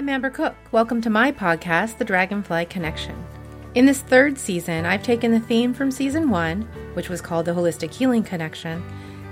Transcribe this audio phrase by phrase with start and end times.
[0.00, 0.56] I'm Amber Cook.
[0.72, 3.22] Welcome to my podcast, The Dragonfly Connection.
[3.74, 6.62] In this third season, I've taken the theme from season one,
[6.94, 8.82] which was called The Holistic Healing Connection,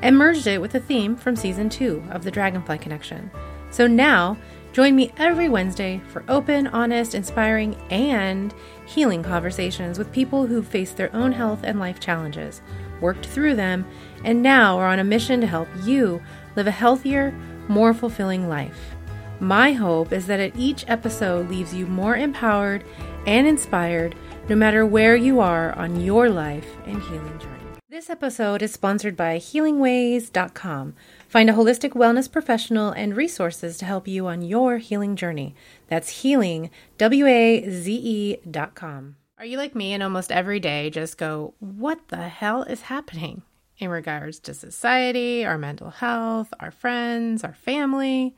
[0.02, 3.30] and merged it with the theme from season two of The Dragonfly Connection.
[3.70, 4.36] So now,
[4.74, 8.52] join me every Wednesday for open, honest, inspiring, and
[8.84, 12.60] healing conversations with people who've faced their own health and life challenges,
[13.00, 13.86] worked through them,
[14.22, 16.22] and now are on a mission to help you
[16.56, 17.32] live a healthier,
[17.68, 18.97] more fulfilling life.
[19.40, 22.84] My hope is that each episode leaves you more empowered
[23.24, 24.16] and inspired
[24.48, 27.54] no matter where you are on your life and healing journey.
[27.88, 30.94] This episode is sponsored by HealingWaze.com.
[31.28, 35.54] Find a holistic wellness professional and resources to help you on your healing journey.
[35.86, 39.16] That's healing, W A Z E.com.
[39.38, 43.42] Are you like me and almost every day just go, what the hell is happening
[43.78, 48.34] in regards to society, our mental health, our friends, our family?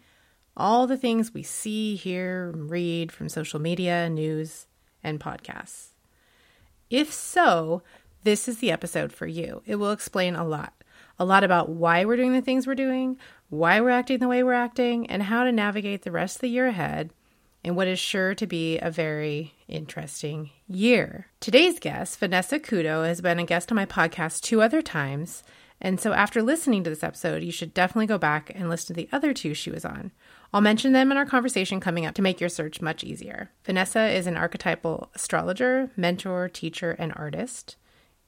[0.60, 4.66] All the things we see, hear, read from social media, news,
[5.02, 5.93] and podcasts.
[6.90, 7.82] If so,
[8.24, 9.62] this is the episode for you.
[9.65, 10.74] It will explain a lot.
[11.18, 13.16] A lot about why we're doing the things we're doing,
[13.48, 16.51] why we're acting the way we're acting, and how to navigate the rest of the
[16.51, 17.15] year ahead
[17.65, 21.29] in what is sure to be a very interesting year.
[21.40, 25.42] Today's guest, Vanessa Couto, has been a guest on my podcast two other times.
[25.80, 29.01] And so, after listening to this episode, you should definitely go back and listen to
[29.01, 30.10] the other two she was on.
[30.52, 33.51] I'll mention them in our conversation coming up to make your search much easier.
[33.65, 37.76] Vanessa is an archetypal astrologer, mentor, teacher, and artist.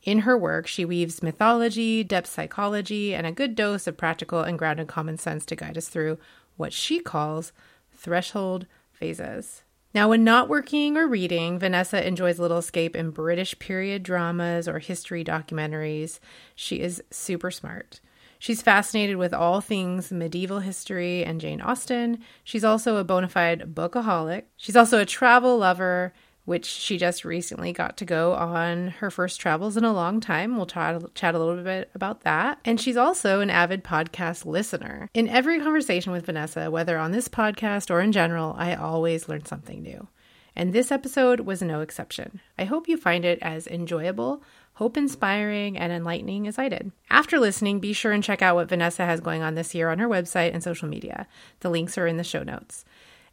[0.05, 4.59] In her work, she weaves mythology, depth psychology, and a good dose of practical and
[4.59, 6.19] grounded common sense to guide us through
[6.57, 7.53] what she calls
[7.93, 9.63] threshold phases.
[9.95, 14.67] Now, when not working or reading, Vanessa enjoys a little escape in British period dramas
[14.67, 16.19] or history documentaries.
[16.55, 18.01] She is super smart.
[18.43, 22.19] She's fascinated with all things medieval history and Jane Austen.
[22.43, 24.47] She's also a bona fide bookaholic.
[24.57, 26.13] She's also a travel lover,
[26.45, 30.57] which she just recently got to go on her first travels in a long time.
[30.57, 32.59] We'll to chat a little bit about that.
[32.65, 35.09] And she's also an avid podcast listener.
[35.15, 39.45] In every conversation with Vanessa, whether on this podcast or in general, I always learn
[39.45, 40.09] something new.
[40.57, 42.41] And this episode was no exception.
[42.59, 44.43] I hope you find it as enjoyable
[44.83, 46.91] hope inspiring and enlightening as I did.
[47.09, 50.01] After listening, be sure and check out what Vanessa has going on this year on
[50.01, 51.29] her website and social media.
[51.61, 52.85] The links are in the show notes.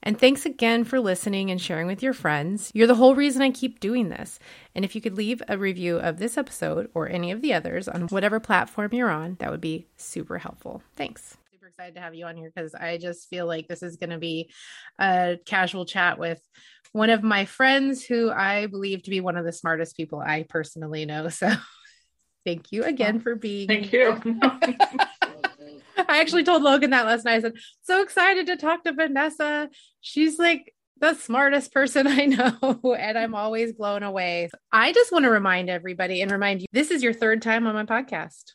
[0.03, 2.69] And thanks again for listening and sharing with your friends.
[2.75, 4.37] You're the whole reason I keep doing this.
[4.75, 7.87] And if you could leave a review of this episode or any of the others
[7.87, 10.83] on whatever platform you're on, that would be super helpful.
[10.95, 11.35] Thanks.
[11.79, 14.17] Excited to have you on here because I just feel like this is going to
[14.17, 14.51] be
[14.99, 16.41] a casual chat with
[16.91, 20.45] one of my friends who I believe to be one of the smartest people I
[20.49, 21.29] personally know.
[21.39, 21.49] So
[22.45, 24.19] thank you again for being Thank you.
[25.95, 27.35] I actually told Logan that last night.
[27.35, 27.53] I said,
[27.83, 29.69] so excited to talk to Vanessa.
[30.01, 34.49] She's like the smartest person I know, and I'm always blown away.
[34.69, 37.73] I just want to remind everybody and remind you this is your third time on
[37.73, 38.51] my podcast.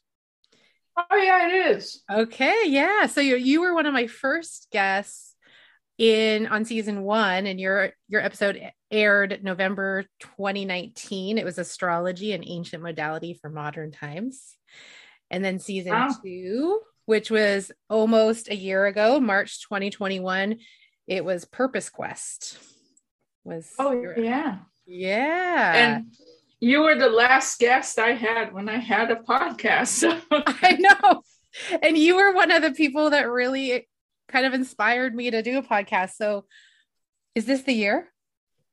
[0.97, 2.03] Oh, yeah, it is.
[2.10, 2.62] Okay.
[2.66, 3.06] Yeah.
[3.06, 5.34] So you, you were one of my first guests
[5.99, 8.60] in on season one and your your episode
[8.91, 14.56] aired november 2019 it was astrology and ancient modality for modern times
[15.31, 16.10] and then season wow.
[16.22, 20.59] two which was almost a year ago march 2021
[21.06, 22.59] it was purpose quest
[23.44, 26.06] was oh your, yeah yeah and
[26.64, 30.20] you were the last guest i had when i had a podcast so.
[30.30, 31.22] i know
[31.82, 33.86] and you were one of the people that really
[34.28, 36.14] kind of inspired me to do a podcast.
[36.14, 36.44] So,
[37.34, 38.08] is this the year?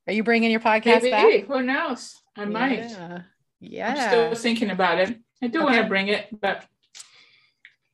[0.06, 1.10] Are you bringing your podcast Maybe.
[1.10, 1.46] back?
[1.46, 2.20] Who knows?
[2.36, 2.90] I might.
[2.90, 3.22] Yeah.
[3.60, 3.88] yeah.
[3.88, 5.18] I'm still thinking about it.
[5.42, 5.64] I do okay.
[5.64, 6.66] want to bring it, but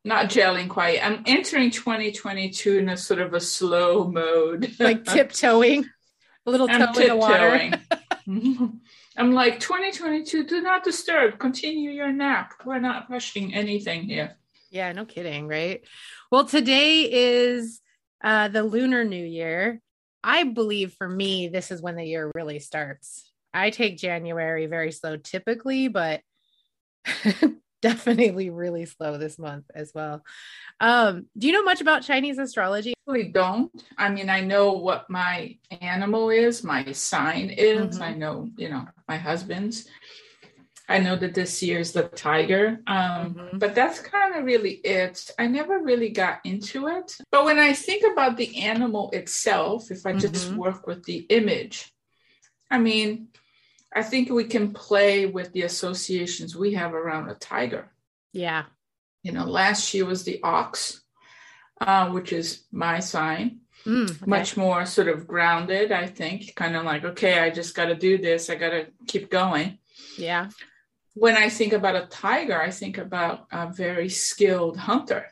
[0.04, 1.04] not gelling quite.
[1.04, 5.84] I'm entering 2022 in a sort of a slow mode, like tiptoeing,
[6.46, 7.70] a little toe in the water.
[9.18, 10.44] I'm like 2022.
[10.44, 11.40] Do not disturb.
[11.40, 12.54] Continue your nap.
[12.64, 14.36] We're not rushing anything here.
[14.70, 15.84] Yeah, no kidding, right?
[16.30, 17.80] Well, today is
[18.22, 19.80] uh, the Lunar New Year.
[20.22, 23.32] I believe for me, this is when the year really starts.
[23.52, 26.20] I take January very slow typically, but
[27.82, 30.22] definitely really slow this month as well.
[30.80, 32.94] Um, do you know much about Chinese astrology?
[33.06, 33.70] I really don't.
[33.96, 37.96] I mean, I know what my animal is, my sign is.
[37.96, 38.02] Mm-hmm.
[38.02, 39.86] I know, you know, my husband's.
[40.90, 43.58] I know that this year is the tiger, um, mm-hmm.
[43.58, 45.30] but that's kind of really it.
[45.38, 47.14] I never really got into it.
[47.30, 50.56] But when I think about the animal itself, if I just mm-hmm.
[50.56, 51.92] work with the image,
[52.70, 53.28] I mean,
[53.94, 57.90] I think we can play with the associations we have around a tiger.
[58.32, 58.64] Yeah.
[59.22, 61.00] You know, last year was the ox,
[61.80, 63.60] uh, which is my sign.
[63.86, 64.24] Mm, okay.
[64.26, 67.94] much more sort of grounded, I think, kind of like, okay, I just got to
[67.94, 69.78] do this, I got to keep going.
[70.18, 70.50] Yeah.
[71.14, 75.26] When I think about a tiger, I think about a very skilled hunter.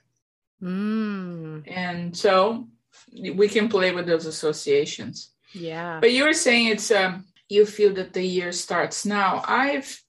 [0.62, 2.68] Mm, And so
[3.12, 5.30] we can play with those associations.
[5.52, 5.98] yeah.
[6.00, 9.42] But you were saying it's um you feel that the year starts now.
[9.46, 10.02] I've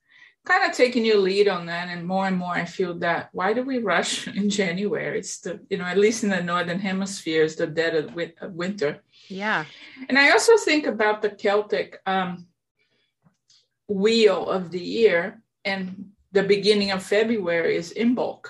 [0.46, 3.54] kind of taken your lead on that, and more and more I feel that why
[3.54, 5.20] do we rush in January?
[5.20, 8.34] It's the you know at least in the northern hemisphere, it's the dead of, win-
[8.42, 9.02] of winter.
[9.28, 9.66] Yeah.
[10.08, 12.48] And I also think about the Celtic um,
[13.88, 18.48] wheel of the year, and the beginning of February is Imbolc.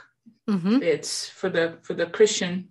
[0.48, 2.70] hmm It's for the for the Christian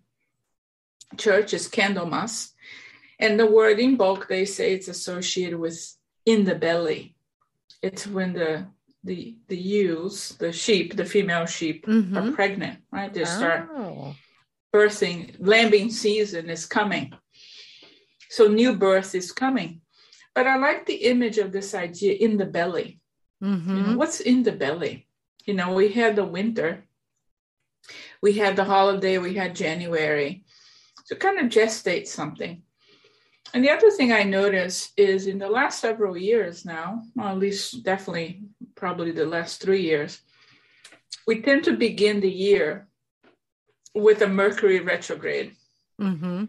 [1.16, 2.52] church is Candlemas,
[3.18, 5.78] and the word Imbolc they say it's associated with
[6.26, 7.16] in the belly.
[7.82, 8.66] It's when the
[9.04, 13.12] the the ewes, the sheep, the female sheep hmm are pregnant, right?
[13.12, 14.14] They start Oh.
[14.74, 17.14] birthing, lambing season is coming.
[18.30, 19.80] So new birth is coming.
[20.34, 23.00] But I like the image of this idea in the belly.
[23.40, 25.06] You know, hmm what's in the belly?
[25.46, 26.84] You know, we had the winter,
[28.22, 30.44] we had the holiday, we had January.
[31.04, 32.62] So kind of gestate something.
[33.54, 37.38] And the other thing I notice is in the last several years now, well, at
[37.38, 38.42] least definitely
[38.74, 40.20] probably the last three years,
[41.26, 42.88] we tend to begin the year
[43.94, 45.56] with a Mercury retrograde
[45.98, 46.44] hmm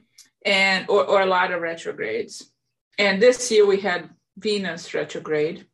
[0.45, 2.51] and or, or a lot of retrogrades.
[2.97, 5.65] And this year we had Venus retrograde.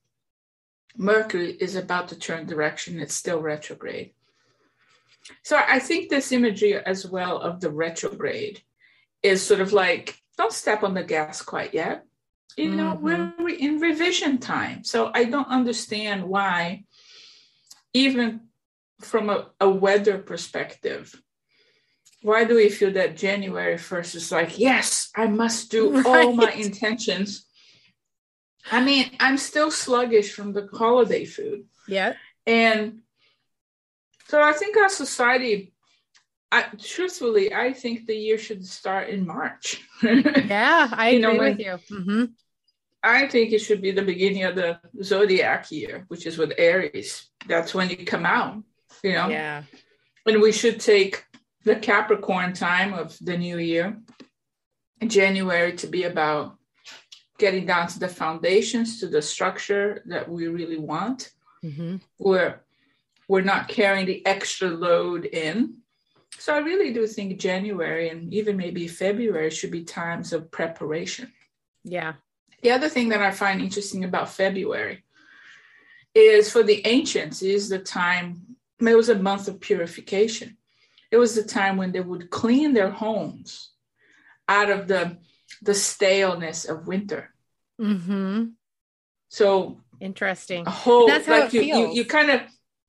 [0.97, 4.13] Mercury is about to turn direction, it's still retrograde.
[5.43, 8.61] So I think this imagery as well of the retrograde
[9.21, 12.05] is sort of like, don't step on the gas quite yet.
[12.57, 13.37] You know, Mhm.
[13.39, 14.83] we're in revision time.
[14.83, 16.85] So I don't understand why,
[17.93, 18.41] even
[19.01, 21.19] from a, a weather perspective,
[22.21, 26.51] why do we feel that January 1st is like, yes, I must do all my
[26.51, 27.45] intentions?
[28.71, 31.65] I mean, I'm still sluggish from the holiday food.
[31.87, 32.13] Yeah.
[32.45, 32.99] And
[34.27, 35.72] so I think our society,
[36.55, 36.59] I,
[36.93, 39.67] truthfully, I think the year should start in March.
[40.03, 40.87] Yeah.
[41.03, 41.95] I You know, agree when- with you.
[41.97, 42.25] hmm
[43.05, 44.79] I think it should be the beginning of the
[45.11, 47.09] zodiac year, which is with Aries.
[47.51, 48.63] That's when you come out,
[49.03, 49.27] you know?
[49.27, 49.63] Yeah.
[50.25, 51.25] And we should take
[51.65, 53.97] the Capricorn time of the new year,
[55.05, 56.55] January, to be about
[57.39, 61.19] getting down to the foundations, to the structure that we really want.
[61.61, 62.61] hmm We're
[63.27, 65.77] we're not carrying the extra load in.
[66.39, 71.31] So I really do think January and even maybe February should be times of preparation.
[71.83, 72.13] Yeah.
[72.61, 75.03] The other thing that I find interesting about February
[76.13, 80.57] is for the ancients is the time it was a month of purification.
[81.11, 83.69] It was the time when they would clean their homes
[84.47, 85.17] out of the
[85.61, 87.33] the staleness of winter.
[87.79, 88.45] Mm-hmm.
[89.29, 90.65] So Interesting.
[90.67, 91.95] a whole That's how like it you, you feels.
[91.95, 92.41] you kind of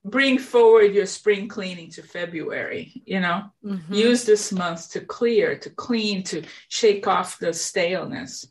[0.04, 3.50] bring forward your spring cleaning to February, you know?
[3.64, 3.94] Mhm.
[3.94, 8.46] Use this month to clear, to clean, to shake off the staleness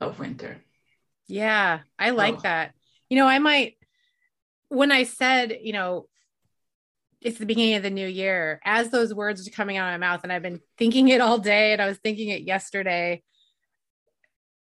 [0.00, 0.64] of winter.
[1.26, 2.40] Yeah, I like Oh.
[2.42, 2.74] that.
[3.10, 3.76] You know, I might,
[4.68, 6.08] when I said, you know,
[7.20, 10.06] it's the beginning of the new year, as those words are coming out of my
[10.06, 13.22] mouth, and I've been thinking it all day, and I was thinking it yesterday.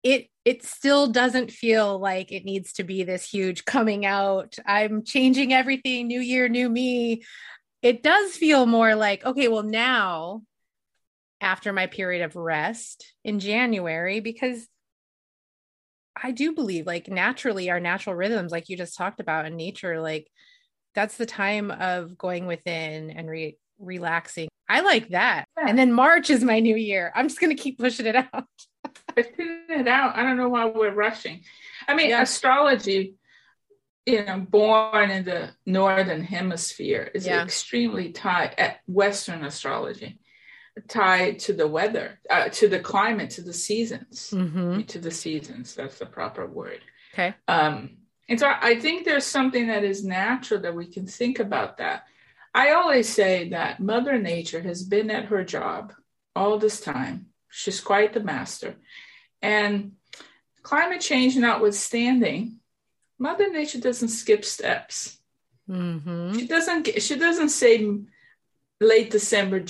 [0.03, 4.57] It it still doesn't feel like it needs to be this huge coming out.
[4.67, 7.23] I'm changing everything, new year, new me.
[7.83, 10.43] It does feel more like, okay, well, now
[11.41, 14.67] after my period of rest in January, because
[16.21, 20.01] I do believe like naturally our natural rhythms, like you just talked about in nature,
[20.01, 20.29] like
[20.95, 24.49] that's the time of going within and re- relaxing.
[24.69, 25.47] I like that.
[25.59, 25.67] Yeah.
[25.69, 27.13] And then March is my new year.
[27.15, 28.45] I'm just going to keep pushing it out.
[29.15, 30.17] Fitting it out.
[30.17, 31.43] I don't know why we're rushing.
[31.87, 32.23] I mean, Yeah.
[32.23, 33.15] astrology,
[34.07, 37.43] you know, born in the northern hemisphere is Yeah.
[37.43, 40.19] extremely tied at Western astrology,
[40.89, 44.83] tied to the weather, uh, to the climate, to the seasons, Mm-hmm.
[44.83, 45.75] to the seasons.
[45.75, 46.81] That's the proper word.
[47.13, 47.35] Okay.
[47.49, 51.77] Um, and so I think there's something that is natural that we can think about
[51.79, 52.05] that.
[52.55, 55.93] I always say that Mother Nature has been at her job
[56.37, 57.27] all this time.
[57.49, 58.77] She's quite the master.
[59.43, 59.93] And
[60.63, 62.61] climate change notwithstanding,
[63.19, 65.19] Mother Nature doesn't skip steps.
[65.69, 66.39] Mm-hmm.
[66.39, 67.99] She doesn't she doesn't say
[68.81, 69.65] late December,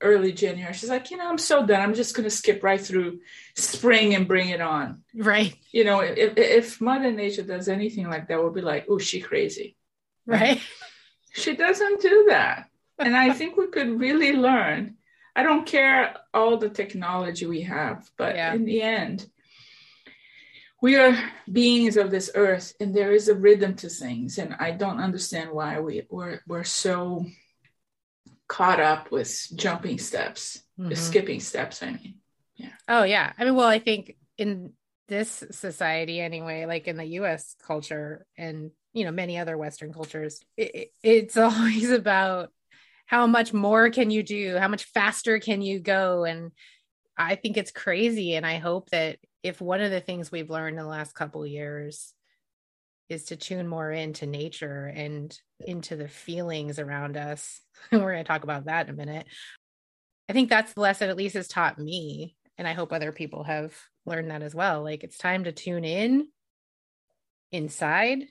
[0.00, 0.74] early January.
[0.74, 1.80] She's like, you know, I'm so done.
[1.80, 3.20] I'm just going to skip right through
[3.56, 5.56] spring and bring it on Right.
[5.72, 9.20] you know, if, if Mother Nature does anything like that, we'll be like, oh, she
[9.20, 9.76] crazy.
[10.26, 10.60] Right.
[11.32, 12.68] She doesn't do that.
[12.98, 14.96] And I think we could really learn.
[15.36, 18.54] I don't care all the technology we have, but yeah.
[18.54, 19.26] in the end,
[20.82, 21.16] we are
[21.50, 24.38] beings of this earth and there is a rhythm to things.
[24.38, 27.24] And I don't understand why we, we're, we're so
[28.48, 30.94] caught up with jumping steps, mm-hmm.
[30.94, 32.14] skipping steps, I mean.
[32.56, 32.72] Yeah.
[32.88, 33.32] Oh, yeah.
[33.38, 34.72] I mean, well, I think in
[35.06, 40.40] this society anyway, like in the US culture and, you know, many other Western cultures,
[40.56, 42.50] it, it's always about
[43.06, 44.56] how much more can you do?
[44.58, 46.24] How much faster can you go?
[46.24, 46.52] And
[47.16, 48.34] i think it's crazy.
[48.34, 51.46] And i hope that if one of the things we've learned in the last couple
[51.46, 52.12] years
[53.08, 58.24] is to tune more into nature and into the feelings around us and we're going
[58.24, 59.26] to talk about that in a minute.
[60.28, 63.44] I think that's the lesson at least has taught me and i hope other people
[63.44, 63.72] have
[64.04, 64.82] learned that as well.
[64.82, 66.28] Like it's time to tune in
[67.52, 68.24] inside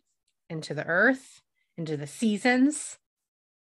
[0.49, 1.41] into the earth
[1.77, 2.97] into the seasons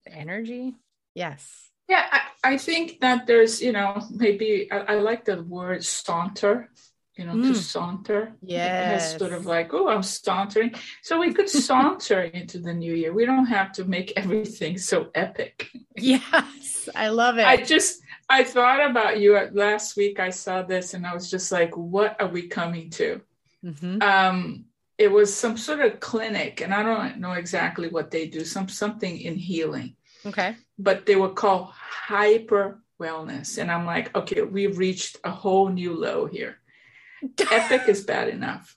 [0.04, 0.74] the energy
[1.14, 1.70] Yes.
[1.88, 6.70] Yeah, I, I think that there's, you know, maybe I, I like the word saunter,
[7.16, 7.48] you know, mm.
[7.48, 8.32] to saunter.
[8.42, 9.18] Yes.
[9.18, 10.74] sort of like, oh, I'm sauntering.
[11.02, 13.12] So we could saunter into the new year.
[13.12, 15.70] We don't have to make everything so epic.
[15.96, 17.46] Yes, I love it.
[17.46, 20.18] I just, I thought about you last week.
[20.18, 23.20] I saw this and I was just like, what are we coming to?
[23.64, 24.02] Mm-hmm.
[24.02, 24.64] Um,
[24.96, 28.44] it was some sort of clinic, and I don't know exactly what they do.
[28.44, 29.96] Some something in healing
[30.26, 30.56] Okay.
[30.78, 33.58] But they were called hyper wellness.
[33.58, 36.58] And I'm like, okay, we've reached a whole new low here.
[37.50, 38.76] Epic is bad enough.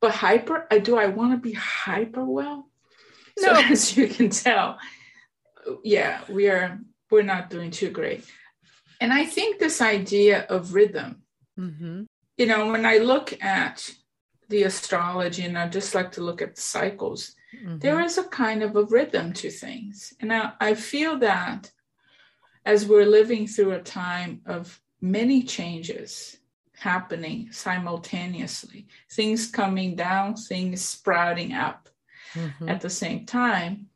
[0.00, 2.70] But hyper, I do I want to be hyper well?
[3.38, 3.54] No.
[3.54, 4.78] So as you can tell,
[5.84, 6.80] yeah, we are
[7.10, 8.24] we're not doing too great.
[9.00, 11.22] And I think this idea of rhythm,
[11.58, 12.02] mm-hmm.
[12.36, 13.90] you know, when I look at
[14.50, 17.78] the astrology and I just like to look at the cycles, Mm-hmm.
[17.78, 20.14] There is a kind of a rhythm to things.
[20.20, 21.70] And I, I feel that
[22.64, 26.38] as we're living through a time of many changes
[26.76, 31.88] happening simultaneously, things coming down, things sprouting up
[32.34, 32.68] mm-hmm.
[32.68, 33.86] at the same time.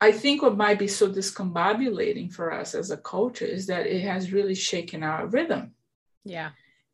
[0.00, 4.00] I think what might be so discombobulating for us as a culture is that it
[4.02, 5.74] has really shaken our rhythm.
[6.24, 6.50] Yeah.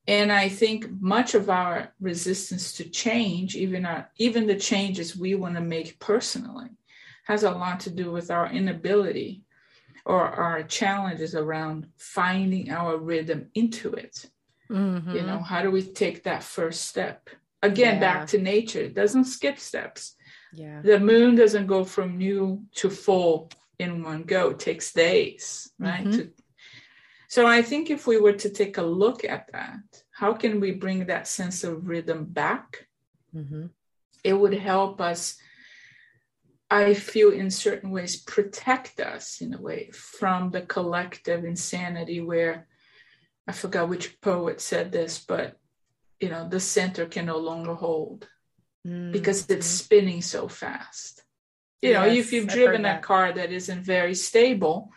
[0.08, 5.34] And I think much of our resistance to change, even our, even the changes we
[5.34, 6.70] want to make personally,
[7.26, 9.42] has a lot to do with our inability
[10.06, 14.24] or our challenges around finding our rhythm into it.
[14.70, 15.14] Mm-hmm.
[15.14, 17.28] You know, how do we take that first step?
[17.62, 18.00] Again, yeah.
[18.00, 18.80] back to nature.
[18.80, 20.14] It doesn't skip steps.
[20.54, 20.80] Yeah.
[20.80, 24.50] The moon doesn't go from new to full in one go.
[24.50, 26.00] It takes days, right?
[26.00, 26.12] Mm-hmm.
[26.12, 26.30] To
[27.28, 30.72] so I think if we were to take a look at that, how can we
[30.72, 32.88] bring that sense of rhythm back?
[33.34, 33.66] Mm-hmm.
[34.24, 35.36] It would help us,
[36.70, 42.66] I feel, in certain ways, protect us in a way from the collective insanity where
[43.46, 45.58] I forgot which poet said this, but
[46.20, 48.26] you know, the center can no longer hold
[48.86, 49.12] mm-hmm.
[49.12, 51.22] because it's spinning so fast.
[51.82, 54.92] You yes, know, if you've driven a car that isn't very stable,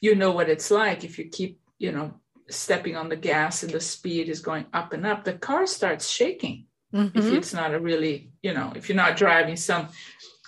[0.00, 2.14] you know what it's like if you keep you know
[2.50, 6.08] stepping on the gas and the speed is going up and up the car starts
[6.08, 6.64] shaking
[6.94, 7.18] mm-hmm.
[7.18, 9.88] if it's not a really you know if you're not driving some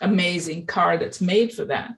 [0.01, 1.95] amazing car that's made for that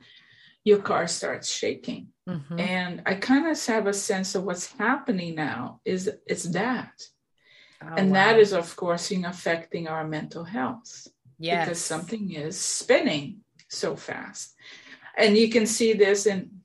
[0.64, 2.58] your car starts shaking mm-hmm.
[2.58, 6.92] and i kind of have a sense of what's happening now is it's that
[7.82, 8.14] oh, and wow.
[8.14, 11.06] that is of course affecting our mental health
[11.38, 11.64] yes.
[11.64, 14.54] because something is spinning so fast
[15.16, 16.61] and you can see this in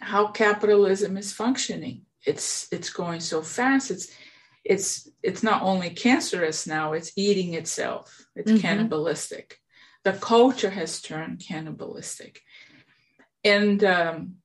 [0.00, 2.02] how capitalism is functioning.
[2.26, 3.90] It's it's going so fast.
[3.90, 4.12] It's
[4.64, 8.26] it's it's not only cancerous now, it's eating itself.
[8.36, 8.60] It's mm-hmm.
[8.60, 9.56] cannibalistic.
[10.04, 12.40] The culture has turned cannibalistic.
[13.44, 14.36] And um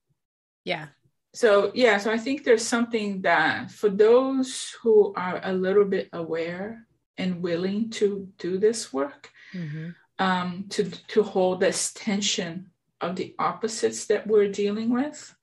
[0.64, 0.86] yeah.
[1.34, 6.08] So yeah, so I think there's something that for those who are a little bit
[6.12, 6.86] aware
[7.18, 9.90] and willing to do this work, mm-hmm.
[10.18, 12.70] um, to to hold this tension
[13.02, 15.35] of the opposites that we're dealing with,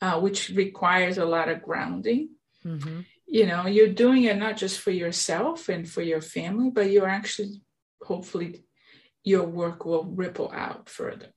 [0.00, 2.30] uh, which requires a lot of grounding.
[2.64, 3.00] Mm-hmm.
[3.26, 7.08] You know, you're doing it not just for yourself and for your family, but you're
[7.08, 7.62] actually,
[8.02, 8.64] hopefully,
[9.22, 11.28] your work will ripple out further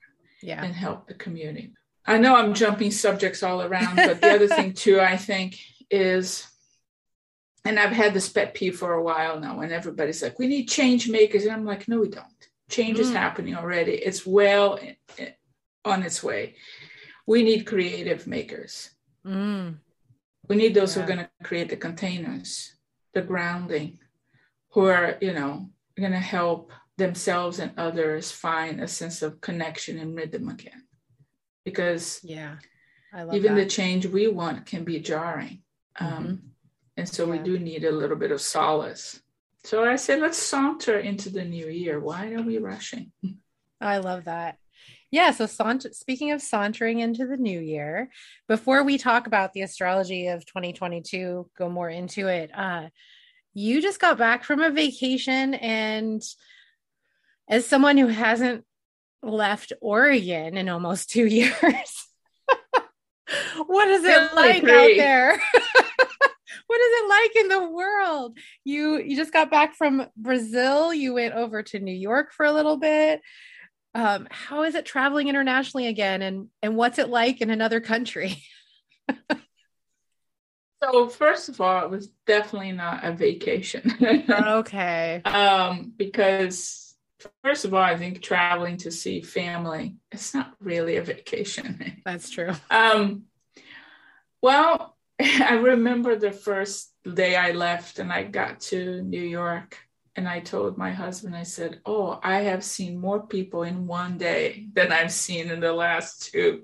[0.42, 0.64] yeah.
[0.64, 1.74] and help the community.
[2.06, 6.48] I know I'm jumping subjects all around, but the other thing too, I think, is,
[7.64, 10.68] and I've had this pet peeve for a while now, and everybody's like, "We need
[10.68, 12.26] change makers," and I'm like, "No, we don't.
[12.70, 13.02] Change mm.
[13.02, 13.94] is happening already.
[13.94, 14.80] It's well
[15.86, 16.56] on its way
[17.26, 18.90] we need creative makers.
[19.26, 19.78] Mm.
[20.50, 21.04] We need those yeah.
[21.04, 22.76] who are going to create the containers,
[23.14, 24.00] the grounding,
[24.72, 29.98] who are, you know, going to help themselves and others find a sense of connection
[30.00, 30.84] and rhythm again.
[31.64, 32.56] Because yeah,
[33.14, 33.64] i even that.
[33.64, 35.62] the change we want can be jarring.
[36.00, 36.36] Um, mm-hmm.
[36.98, 37.32] and so yeah.
[37.32, 39.22] we do need a little bit of solace.
[39.64, 42.00] So I said, let's saunter into the new year.
[42.00, 43.12] Why are we rushing?
[43.82, 44.58] I love that.
[45.14, 45.30] Yeah.
[45.30, 45.46] So,
[45.92, 48.10] speaking of sauntering into the new year,
[48.48, 52.50] before we talk about the astrology of 2022, go more into it.
[52.52, 52.88] Uh,
[53.54, 56.20] you just got back from a vacation, and
[57.48, 58.66] as someone who hasn't
[59.22, 62.08] left Oregon in almost two years,
[63.68, 65.40] what is it like out there?
[66.66, 68.40] what is it like in the world?
[68.64, 70.92] You you just got back from Brazil.
[70.92, 73.22] You went over to New York for a little bit
[73.96, 76.22] um, how is it traveling internationally again?
[76.22, 78.44] And and what's it like in another country?
[80.84, 83.94] So first of all it was definitely not a vacation.
[84.30, 85.22] Okay.
[85.24, 86.94] Um, because
[87.42, 92.02] first of all i think traveling to see family it's not really a vacation.
[92.06, 92.52] That's true.
[92.70, 93.24] Um,
[94.42, 99.78] well i remember the first day i left and i got to new york
[100.16, 104.18] and I told my husband, I said, Oh, I have seen more people in one
[104.18, 106.64] day than I've seen in the last two.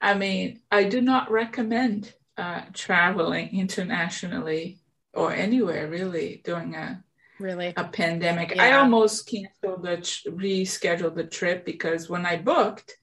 [0.00, 4.78] I mean, I do not recommend uh, traveling internationally
[5.12, 7.04] or anywhere really during a
[7.38, 8.54] really a pandemic.
[8.54, 8.62] Yeah.
[8.62, 9.98] I almost canceled the
[10.30, 12.96] rescheduled the trip because when I booked,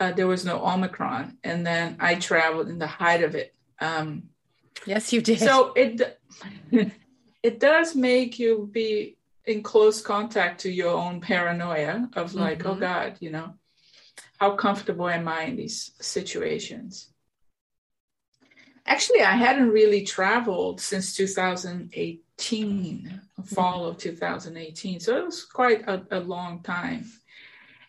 [0.00, 3.54] uh, there was no Omicron, and then I traveled in the height of it.
[3.80, 4.24] Um,
[4.86, 5.40] yes, you did.
[5.40, 6.18] So it
[7.44, 12.70] it does make you be in close contact to your own paranoia of like, oh
[12.70, 12.78] mm-hmm.
[12.78, 13.52] oh God, you know,
[14.40, 17.10] how comfortable am I in these situations?
[18.86, 23.90] Actually, I hadn't really traveled since 2018, fall mm-hmm.
[23.90, 25.00] of 2018.
[25.00, 27.04] So it was quite a, a long time.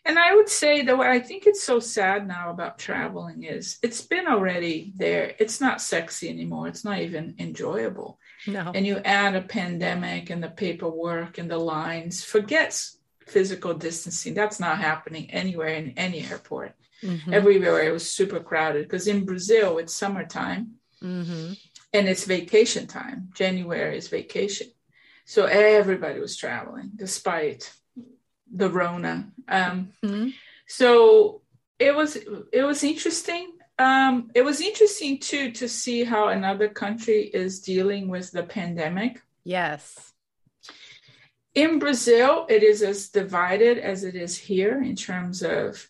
[0.04, 3.78] And I would say that what I think it's so sad now about traveling is
[3.82, 5.34] it's been already there.
[5.40, 6.68] It's not sexy anymore.
[6.68, 8.20] It's not even enjoyable.
[8.48, 8.72] No.
[8.74, 14.34] And you add a pandemic and the paperwork and the lines, forgets physical distancing.
[14.34, 16.76] That's not happening anywhere in any airport.
[17.04, 17.34] Mm-hmm.
[17.34, 21.54] Everywhere it was super crowded because in Brazil it's summertime mm-hmm.
[21.94, 23.30] and it's vacation time.
[23.34, 24.68] January is vacation.
[25.26, 27.74] So everybody was traveling despite
[28.52, 29.32] the Rona.
[29.48, 30.30] Um, mm-hmm.
[30.68, 31.42] So
[31.80, 37.24] it was it was interesting um, it was interesting too to see how another country
[37.24, 39.22] is dealing with the pandemic.
[39.44, 40.14] Yes.
[41.54, 45.90] In Brazil, it is as divided as it is here in terms of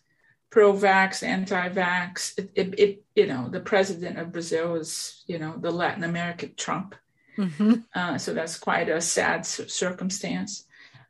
[0.50, 2.38] pro-vax, anti-vax.
[2.38, 6.54] It, it, it you know, the president of Brazil is, you know, the Latin American
[6.56, 6.94] Trump.
[7.36, 7.74] Mm-hmm.
[7.94, 10.64] Uh, so that's quite a sad circumstance.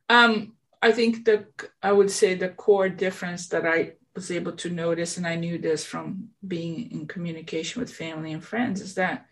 [0.08, 1.46] Um, I think the
[1.82, 5.58] I would say the core difference that I was able to notice, and I knew
[5.58, 9.26] this from being in communication with family and friends, is that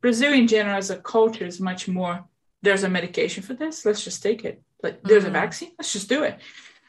[0.00, 2.24] Brazil in general as a culture is much more
[2.62, 4.62] there's a medication for this, let's just take it.
[4.82, 5.34] Like there's mm-hmm.
[5.34, 6.38] a vaccine, let's just do it.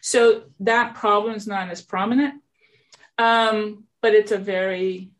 [0.01, 2.41] So that problem is not as prominent.
[3.17, 5.11] Um, but it's a very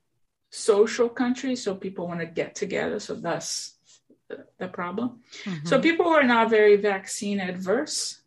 [0.49, 2.99] social country, so people want to get together.
[2.99, 3.75] So that's
[4.29, 5.19] the, the problem.
[5.43, 5.67] Mm-hmm.
[5.67, 8.21] So people are not very vaccine adverse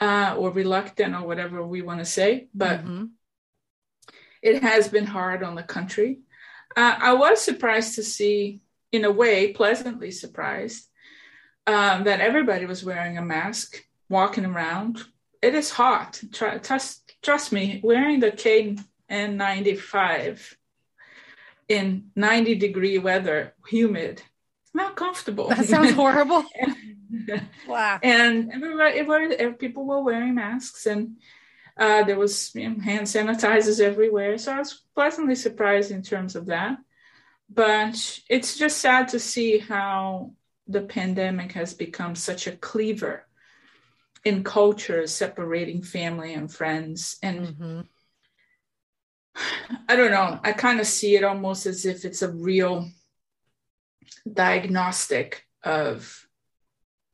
[0.00, 3.04] uh, or reluctant or whatever we want to say, but mm-hmm
[4.44, 6.18] it has been hard on the country.
[6.76, 8.60] Uh, I was surprised to see,
[8.92, 10.86] in a way, pleasantly surprised,
[11.66, 15.02] um, that everybody was wearing a mask, walking around.
[15.40, 16.20] It is hot.
[16.30, 20.56] Trust, trust me, wearing the KN95
[21.68, 24.20] in 90 degree weather, humid,
[24.74, 25.48] not comfortable.
[25.48, 26.44] That sounds horrible.
[27.66, 27.98] wow.
[28.02, 31.16] And everybody, people were wearing masks and
[31.76, 36.36] uh, there was you know, hand sanitizers everywhere, so I was pleasantly surprised in terms
[36.36, 36.78] of that.
[37.50, 40.32] But it's just sad to see how
[40.66, 43.26] the pandemic has become such a cleaver
[44.24, 47.18] in cultures, separating family and friends.
[47.22, 47.80] And mm-hmm.
[49.88, 52.88] I don't know, I kind of see it almost as if it's a real
[54.32, 56.23] diagnostic of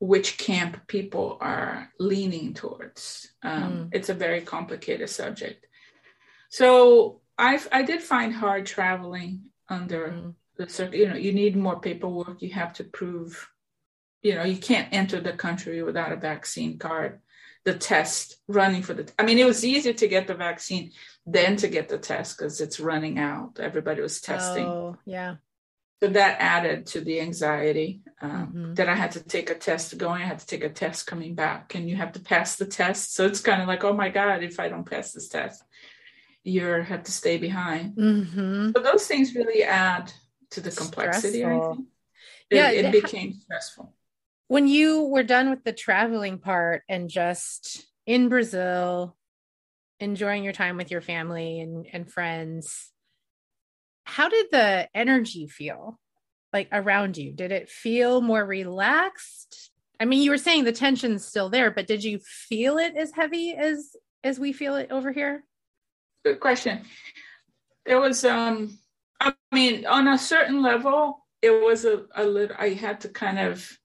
[0.00, 3.30] which camp people are leaning towards.
[3.42, 3.88] Um, mm.
[3.92, 5.66] It's a very complicated subject.
[6.48, 10.34] So I I did find hard traveling under mm.
[10.56, 10.98] the circuit.
[10.98, 12.42] You know, you need more paperwork.
[12.42, 13.48] You have to prove.
[14.22, 17.20] You know, you can't enter the country without a vaccine card.
[17.64, 19.10] The test running for the.
[19.18, 20.92] I mean, it was easier to get the vaccine
[21.26, 23.60] than to get the test because it's running out.
[23.60, 24.64] Everybody was testing.
[24.64, 25.36] Oh, yeah
[26.02, 28.74] so that added to the anxiety um, mm-hmm.
[28.74, 30.22] that I had to take a test going.
[30.22, 33.14] I had to take a test coming back, and you have to pass the test.
[33.14, 35.62] So it's kind of like, oh my god, if I don't pass this test,
[36.42, 37.96] you have to stay behind.
[37.96, 38.70] Mm-hmm.
[38.74, 40.12] So those things really add
[40.52, 41.44] to the complexity.
[41.44, 41.80] I think.
[42.50, 43.94] It, Yeah, it it- became stressful.
[44.48, 49.16] When you were done with the traveling part and just in Brazil,
[50.00, 52.90] enjoying your time with your family and, and friends,
[54.10, 55.98] how did the energy feel
[56.52, 57.32] like around you?
[57.32, 59.70] Did it feel more relaxed?
[60.00, 63.12] I mean, you were saying the tension's still there, but did you feel it as
[63.12, 63.94] heavy as
[64.24, 65.44] as we feel it over here?
[66.24, 66.82] Good question.
[67.86, 68.78] There was, um,
[69.20, 72.56] I mean, on a certain level, it was a, a little.
[72.58, 73.78] I had to kind of.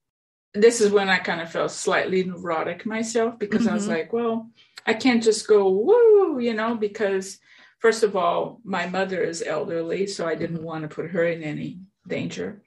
[0.54, 3.90] This is when I kind of felt slightly neurotic myself because I was Mhm.
[3.90, 4.50] like, well,
[4.86, 7.40] I can't just go woo, you know, because
[7.80, 11.44] first of all, my mother is elderly, so I didn't want to put her in
[11.44, 12.62] any danger.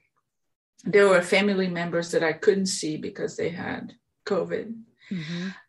[0.84, 3.94] There were family members that I couldn't see because they had
[4.26, 4.74] COVID.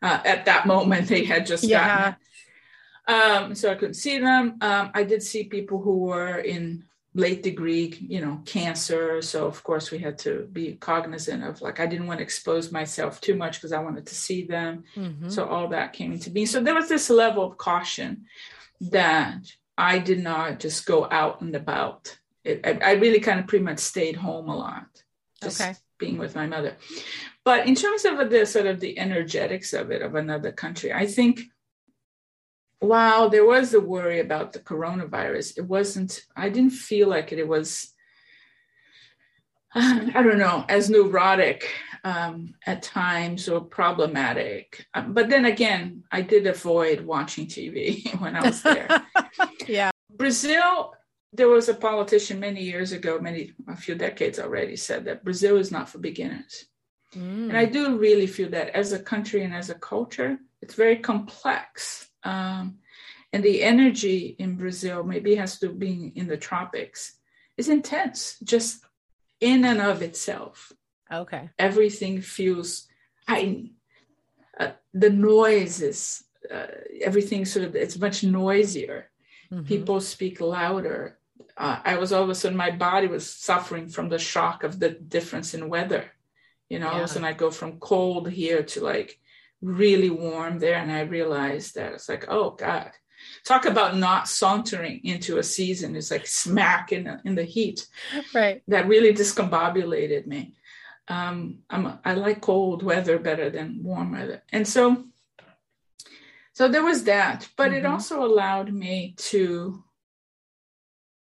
[0.02, 2.14] Uh, at that moment, they had just gotten Yeah.
[2.14, 2.16] it.
[3.12, 4.56] Um, so I couldn't see them.
[4.60, 9.20] Um, I did see people who were in late degree, you know, cancer.
[9.20, 12.70] So of course we had to be cognizant of like I didn't want to expose
[12.70, 14.84] myself too much because I wanted to see them.
[14.94, 15.32] Mhm.
[15.32, 16.46] So all that came into being.
[16.46, 18.26] So there was this level of caution
[18.80, 19.42] that
[19.76, 22.18] I did not just go out and about.
[22.44, 25.02] It, I, I really kind of pretty much stayed home a lot,
[25.42, 25.74] just Okay.
[25.98, 26.76] being with my mother.
[27.44, 31.06] But in terms of the sort of the energetics of it, of another country, I
[31.06, 31.42] think
[32.78, 37.38] while there was the worry about the coronavirus, it wasn't, I didn't feel like it,
[37.38, 37.92] it was,
[39.74, 41.70] I don't know, as neurotic
[42.04, 44.86] um, at times or problematic.
[44.94, 49.06] Um, but then again, I did avoid watching TV when I was there.
[49.66, 49.90] yeah.
[50.10, 50.94] Brazil,
[51.32, 55.56] there was a politician many years ago, many, a few decades already, said that Brazil
[55.56, 56.66] is not for beginners.
[57.14, 57.48] Mm.
[57.48, 60.96] And I do really feel that as a country and as a culture, it's very
[60.96, 62.08] complex.
[62.24, 62.78] Um,
[63.32, 67.14] and the energy in Brazil, maybe has to being in the tropics,
[67.56, 68.84] is intense, just
[69.40, 70.72] in and of itself.
[71.12, 71.50] Okay.
[71.58, 72.86] Everything feels,
[73.28, 73.70] I,
[74.58, 76.66] uh, the noise is, uh,
[77.02, 79.10] everything sort of, it's much noisier.
[79.52, 79.66] Mhm.
[79.66, 81.18] People speak louder.
[81.56, 84.78] Uh, I was all of a sudden, my body was suffering from the shock of
[84.78, 86.04] the difference in weather.
[86.68, 89.18] You know, all of a sudden I go from cold here to like
[89.60, 90.76] really warm there.
[90.76, 92.92] And I realized that it's like, oh God,
[93.44, 95.96] talk about not sauntering into a season.
[95.96, 97.86] It's like smack in the, in the heat
[98.34, 98.62] Right.
[98.68, 100.54] that really discombobulated me.
[101.10, 101.64] Um,
[102.04, 105.06] I like cold weather better than warm weather, and so
[106.52, 107.48] so there was that.
[107.56, 107.90] But it Mhm.
[107.90, 109.82] also allowed me to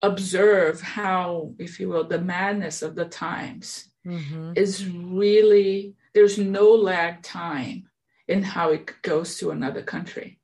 [0.02, 4.58] observe how, if you will, the madness of the times Mhm.
[4.58, 7.90] is really there's no lag time
[8.28, 10.40] in how it goes to another country.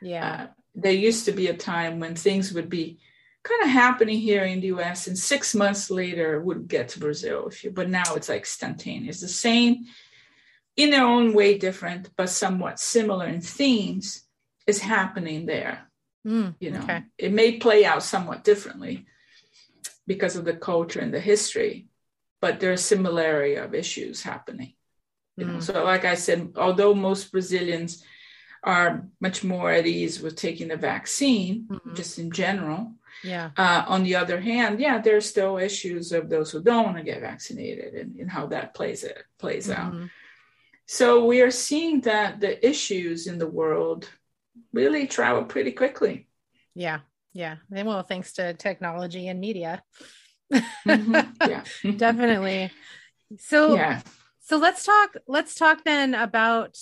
[0.00, 0.24] Yeah.
[0.26, 2.98] Uh, there used to be a time when things would be
[3.42, 7.48] kind of happening here in the US and six months later would get to Brazil.
[7.48, 9.20] If you, but now it's like instantaneous.
[9.20, 9.86] The same
[10.76, 14.22] in their own way different, but somewhat similar in themes
[14.66, 15.90] is happening there.
[16.26, 17.02] Mm, You know, Okay.
[17.18, 19.06] it may play out somewhat differently
[20.06, 21.88] because of the culture and the history,
[22.40, 24.74] but there's similarity of issues happening.
[25.36, 25.62] You know, Mm.
[25.62, 28.04] so like I said, although most Brazilians
[28.62, 31.96] are much more at ease with taking the vaccine, Mhm.
[31.96, 32.94] just in general.
[33.24, 33.50] Yeah.
[33.56, 37.02] Uh, on the other hand, yeah, there's still issues of those who don't want to
[37.04, 39.92] get vaccinated and, and how that plays it plays out.
[39.92, 40.10] Mhm.
[40.86, 44.08] So we are seeing that the issues in the world
[44.72, 46.28] really travel pretty quickly.
[46.74, 47.00] Yeah.
[47.32, 47.56] Yeah.
[47.74, 49.82] And well, thanks to technology and media.
[50.52, 51.34] Mhm.
[51.48, 51.64] Yeah,
[51.96, 52.70] Definitely.
[53.38, 54.02] So Yeah,
[54.40, 56.76] so let's talk let's talk then about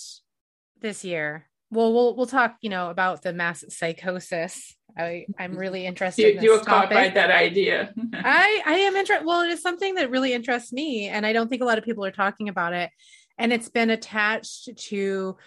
[0.81, 1.47] this year.
[1.69, 4.75] Well, we'll we'll talk, you know, about the mass psychosis.
[4.97, 7.93] I I'm really interested you, in this you were caught by that idea.
[8.13, 9.25] I I am interested.
[9.25, 11.83] Well, it is something that really interests me, and I don't think a lot of
[11.83, 12.89] people are talking about it.
[13.37, 15.37] And it's been attached to,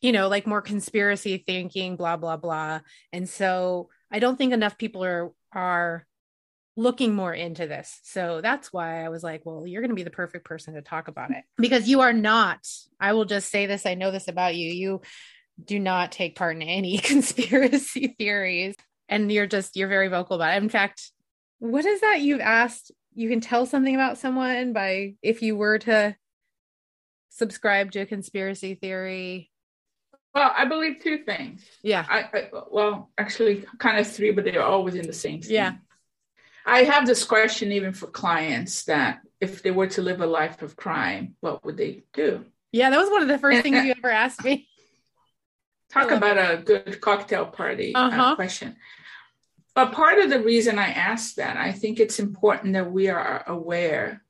[0.00, 2.80] you know, like more conspiracy thinking, blah blah blah.
[3.12, 6.06] And so I don't think enough people are are
[6.76, 8.00] looking more into this.
[8.04, 10.82] So that's why I was like, well, you're going to be the perfect person to
[10.82, 12.58] talk about it because you are not.
[13.00, 13.86] I will just say this.
[13.86, 14.70] I know this about you.
[14.70, 15.00] You
[15.62, 18.76] do not take part in any conspiracy theories,
[19.08, 20.62] and you're just you're very vocal about it.
[20.62, 21.10] In fact,
[21.58, 22.92] what is that you've asked?
[23.14, 26.16] You can tell something about someone by if you were to
[27.30, 29.50] subscribe to a conspiracy theory.
[30.34, 31.64] well, I believe two things.
[31.82, 32.04] Yeah.
[32.08, 35.40] I, I well, actually, kind of three, but they're always in the same.
[35.40, 35.54] Thing.
[35.54, 35.74] Yeah.
[36.64, 40.62] I have this question even for clients that if they were to live a life
[40.62, 42.44] of crime, what would they do?
[42.72, 44.68] Yeah, that was one of the first things uh, you ever asked me.
[45.96, 48.34] Talk about a good cocktail party uh, Uh-huh.
[48.36, 48.76] question.
[49.74, 53.44] But part of the reason I ask that, I think it's important that we are
[53.46, 54.22] aware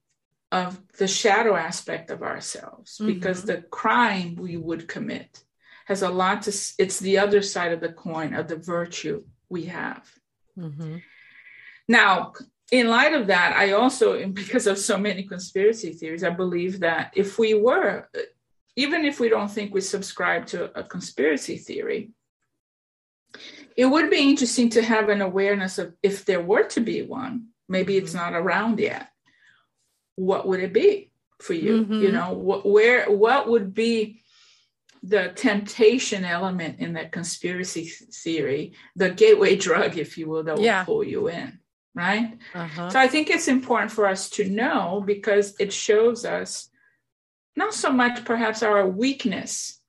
[0.52, 3.06] of the shadow aspect of ourselves mm-hmm.
[3.06, 5.44] because the crime we would commit
[5.86, 9.64] has a lot to it's the other side of the coin of the virtue we
[9.64, 10.08] have
[10.58, 10.96] mm-hmm.
[11.88, 12.32] now
[12.70, 17.12] in light of that i also because of so many conspiracy theories i believe that
[17.14, 18.08] if we were
[18.76, 22.10] even if we don't think we subscribe to a conspiracy theory
[23.76, 27.48] it would be interesting to have an awareness of if there were to be one
[27.68, 28.32] maybe it's mm-hmm.
[28.32, 29.08] not around yet
[30.16, 31.10] what would it be
[31.40, 32.00] for you mm-hmm.
[32.02, 34.22] you know wh- where what would be
[35.02, 40.64] the temptation element in that conspiracy theory the gateway drug if you will that will
[40.64, 40.84] yeah.
[40.84, 41.58] pull you in
[41.94, 42.88] right uh-huh.
[42.88, 46.70] so i think it's important for us to know because it shows us
[47.56, 49.80] not so much perhaps our weakness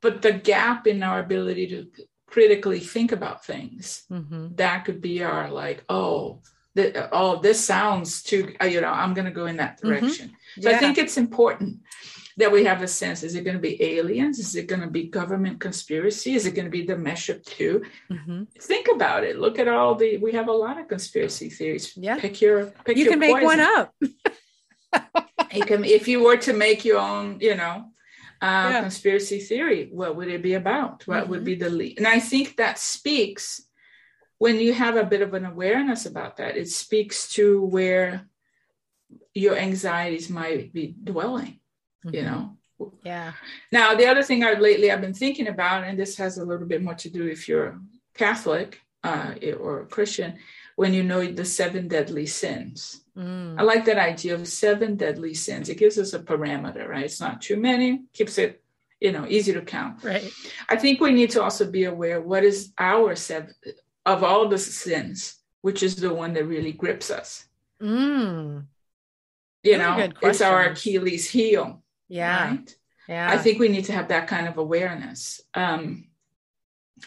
[0.00, 1.86] but the gap in our ability to
[2.26, 4.48] critically think about things mm-hmm.
[4.54, 6.40] that could be our like oh
[6.74, 9.88] that oh this sounds too uh, you know i'm going to go in that mm-hmm.
[9.88, 10.62] direction mm-hmm.
[10.62, 10.76] so yeah.
[10.76, 11.78] i think it's important
[12.36, 14.88] that we have a sense is it going to be aliens is it going to
[14.88, 18.42] be government conspiracy is it going to be the mesh of 2 mm-hmm.
[18.60, 22.18] think about it look at all the we have a lot of conspiracy theories yeah
[22.18, 23.94] pick your pick you your can make one up
[25.54, 27.86] you can if you were to make your own you know
[28.42, 28.80] uh, yeah.
[28.82, 31.30] conspiracy theory what would it be about what mm-hmm.
[31.30, 33.62] would be the lead and i think that speaks
[34.38, 38.28] when you have a bit of an awareness about that, it speaks to where
[39.32, 41.60] your anxieties might be dwelling,
[42.04, 42.14] mm-hmm.
[42.14, 42.56] you know?
[43.04, 43.32] Yeah.
[43.70, 46.66] Now, the other thing I lately I've been thinking about, and this has a little
[46.66, 47.80] bit more to do if you're
[48.14, 50.38] Catholic uh, or Christian,
[50.76, 53.03] when you know the seven deadly sins.
[53.16, 53.58] Mm.
[53.58, 55.68] I like that idea of seven deadly sins.
[55.68, 57.04] It gives us a parameter, right?
[57.04, 58.62] It's not too many, keeps it,
[59.00, 60.02] you know, easy to count.
[60.02, 60.30] Right.
[60.68, 63.54] I think we need to also be aware what is our seven
[64.04, 67.46] of all the sins, which is the one that really grips us.
[67.80, 68.66] Mm.
[69.62, 71.82] You know, it's our Achilles heel.
[72.08, 72.50] Yeah.
[72.50, 72.76] Right?
[73.08, 73.30] Yeah.
[73.30, 76.08] I think we need to have that kind of awareness um,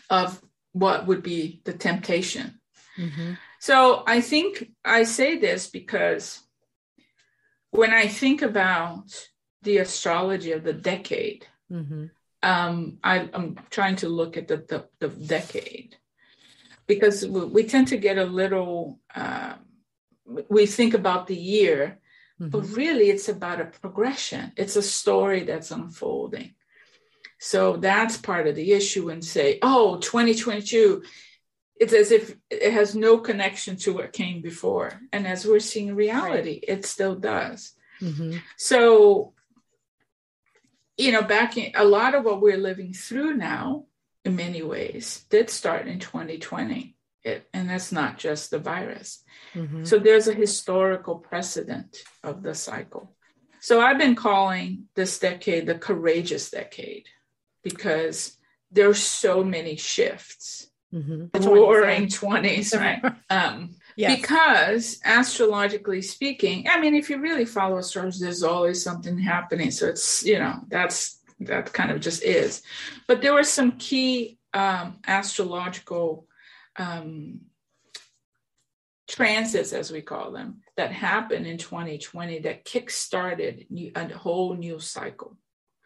[0.10, 0.41] of
[0.72, 2.60] what would be the temptation.
[2.98, 3.34] Mm-hmm.
[3.67, 6.39] So I think I say this because
[7.71, 9.27] when I think about
[9.62, 12.06] the astrology of the decade, mm-hmm.
[12.41, 15.97] um, I, am trying to look at the, the, the decade
[16.86, 19.56] because we tend to get a little uh,
[20.47, 21.99] we think about the year
[22.39, 22.49] mm-hmm.
[22.49, 26.53] but really it's about a progression it's a story that's unfolding
[27.38, 31.03] so that's part of the issue and say oh 2022
[31.80, 35.96] it's as if it has no connection to what came before and as we're seeing
[35.96, 36.66] reality right.
[36.68, 38.38] it still does mm-hmm.
[38.58, 39.34] so
[40.98, 43.86] you know back in a lot of what we're living through now
[44.26, 49.84] in many ways did start in 2020 it, and that's not just the virus mm-hmm.
[49.84, 53.16] so there's a historical precedent of the cycle
[53.60, 57.06] so i've been calling this decade the courageous decade
[57.63, 58.38] because
[58.72, 61.43] there's so many shifts mm-hmm.
[61.43, 64.19] roaring 20s right um, yes.
[64.19, 69.88] because astrologically speaking i mean if you really follow astrology there's always something happening so
[69.88, 72.63] it's you know that's that kind of just is
[73.08, 76.26] but there were some key um, astrological
[76.78, 77.41] um,
[79.08, 85.38] transits, as we call them, that happened in 2020 that kick-started a whole new cycle.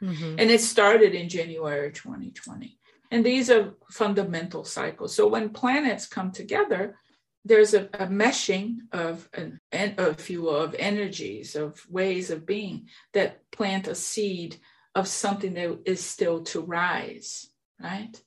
[0.01, 0.35] Mm-hmm.
[0.39, 2.79] And it started in January 2020.
[3.11, 5.13] And these are fundamental cycles.
[5.13, 6.95] So when planets come together,
[7.43, 12.87] there's a, a meshing of an, if you will, of energies, of ways of being
[13.13, 14.55] that plant a seed
[14.95, 17.47] of something that is still to rise,
[17.81, 18.19] right?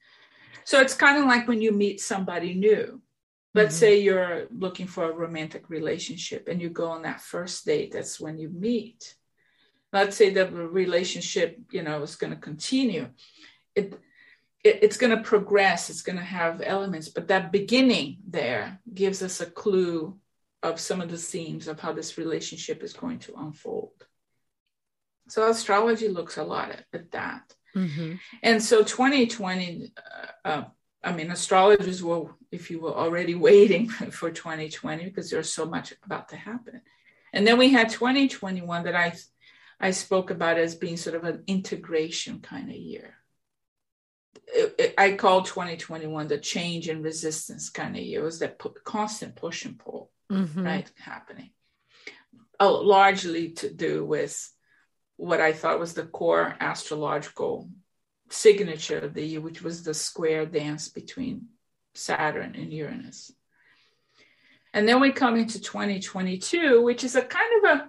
[0.64, 3.00] So it's kind of like when you meet somebody new.
[3.54, 3.80] Let's mm-hmm.
[3.80, 8.20] say you're looking for a romantic relationship and you go on that first date, that's
[8.20, 9.14] when you meet.
[9.92, 13.08] Let's say the relationship, you know, is going to continue.
[13.76, 13.94] It,
[14.64, 19.22] it it's going to progress, it's going to have elements, but that beginning there gives
[19.22, 20.18] us a clue
[20.62, 23.92] of some of the themes of how this relationship is going to unfold.
[25.28, 27.54] So astrology looks a lot at, at that.
[27.76, 28.14] Mm-hmm.
[28.42, 30.64] And so 2020, uh, uh,
[31.02, 35.92] I mean, astrologers were, if you were already waiting for 2020 because there's so much
[36.02, 36.80] about to happen.
[37.32, 39.14] And then we had 2021 that I,
[39.80, 43.16] I spoke about as being sort of an integration kind of year.
[44.46, 48.20] It, it, I call 2021 the change and resistance kind of year.
[48.20, 50.64] It was that pu- constant push and pull, mm-hmm.
[50.64, 51.50] right, happening.
[52.60, 54.50] Oh, largely to do with
[55.16, 57.68] what I thought was the core astrological
[58.30, 61.48] signature of the year, which was the square dance between
[61.94, 63.32] Saturn and Uranus.
[64.72, 67.88] And then we come into 2022, which is a kind of a,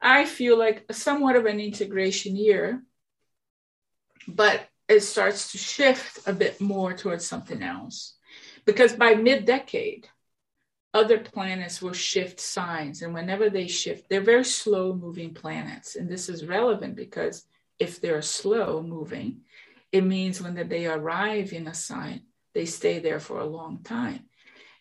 [0.00, 2.82] I feel like somewhat of an integration year,
[4.26, 8.14] but it starts to shift a bit more towards something else.
[8.64, 10.08] Because by mid decade,
[10.94, 13.02] other planets will shift signs.
[13.02, 15.96] And whenever they shift, they're very slow moving planets.
[15.96, 17.46] And this is relevant because
[17.78, 19.42] if they're slow moving,
[19.92, 22.22] it means when they arrive in a sign,
[22.54, 24.24] they stay there for a long time.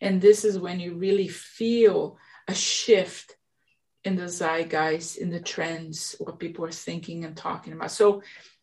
[0.01, 2.17] And this is when you really feel
[2.47, 3.35] a shift
[4.03, 7.91] in the zeitgeist, in the trends, what people are thinking and talking about.
[7.91, 8.21] So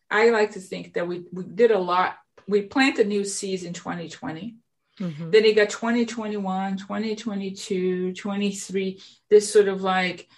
[0.09, 2.17] I like to think that we, we did a lot.
[2.47, 4.55] We planted new seeds in 2020.
[4.99, 5.31] Mm-hmm.
[5.31, 10.29] Then you got 2021, 2022, 23, this sort of like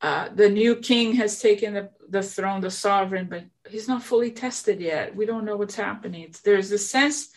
[0.00, 4.32] uh, the new king has taken the, the throne, the sovereign, but he's not fully
[4.32, 5.14] tested yet.
[5.14, 6.22] We don't know what's happening.
[6.22, 7.28] It's, there's a sense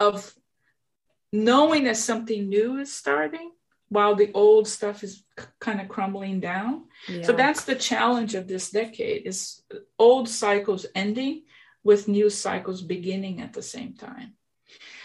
[0.00, 0.34] of
[1.32, 3.52] knowing that something new is starting
[3.88, 6.84] while the old stuff is c- kind of crumbling down.
[7.08, 7.22] Yeah.
[7.22, 9.62] So that's the challenge of this decade is
[9.98, 11.42] old cycles ending
[11.84, 14.34] with new cycles beginning at the same time.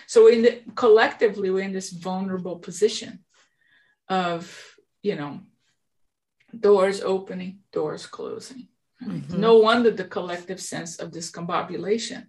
[0.08, 3.24] So in the collectively we're in this vulnerable position
[4.10, 5.42] of, you know,
[6.60, 8.68] doors opening, doors closing.
[9.02, 9.22] Right?
[9.22, 9.40] Mm-hmm.
[9.40, 12.28] No wonder the collective sense of discombobulation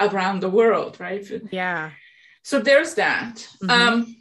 [0.00, 1.26] around the world, right?
[1.50, 1.90] Yeah.
[2.42, 3.34] So there's that.
[3.62, 3.70] Mm-hmm.
[3.70, 4.16] Um,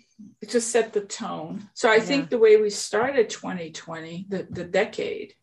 [0.47, 1.69] to set the tone.
[1.73, 2.01] So I yeah.
[2.01, 5.33] think the way we started 2020, the, the decade,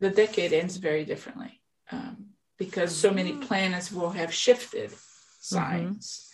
[0.00, 2.26] the decade ends very differently um,
[2.58, 3.42] because so many mm-hmm.
[3.42, 4.92] planets will have shifted
[5.40, 6.30] signs,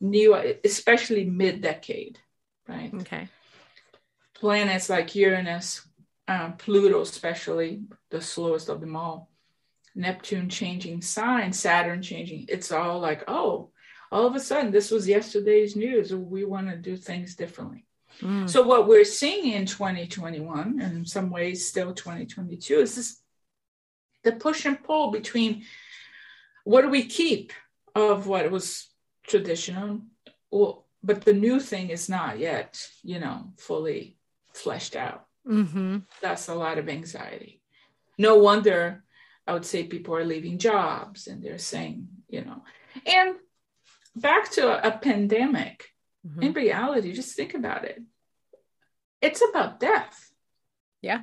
[0.00, 0.10] mm-hmm.
[0.10, 2.18] new, especially mid decade,
[2.68, 2.92] right?
[2.94, 3.28] Okay.
[4.34, 5.86] Planets like Uranus
[6.28, 9.30] um, Pluto, especially the slowest of them all,
[9.94, 12.46] Neptune changing sign, Saturn changing.
[12.48, 13.70] It's all like, oh,
[14.14, 16.14] all of a sudden, this was yesterday's news.
[16.14, 17.84] We want to do things differently.
[18.20, 18.48] Mm.
[18.48, 23.20] So, what we're seeing in 2021, and in some ways still 2022, is this
[24.22, 25.64] the push and pull between
[26.62, 27.52] what do we keep
[27.96, 28.88] of what was
[29.26, 30.00] traditional,
[30.48, 34.16] well, but the new thing is not yet, you know, fully
[34.52, 35.26] fleshed out.
[35.46, 35.98] Mm-hmm.
[36.22, 37.60] That's a lot of anxiety.
[38.16, 39.02] No wonder
[39.46, 42.62] I would say people are leaving jobs and they're saying, you know,
[43.04, 43.34] and
[44.16, 45.90] back to a, a pandemic,
[46.26, 46.42] mm-hmm.
[46.42, 48.02] in reality, just think about it.
[49.20, 50.32] It's about death.
[51.00, 51.22] Yeah.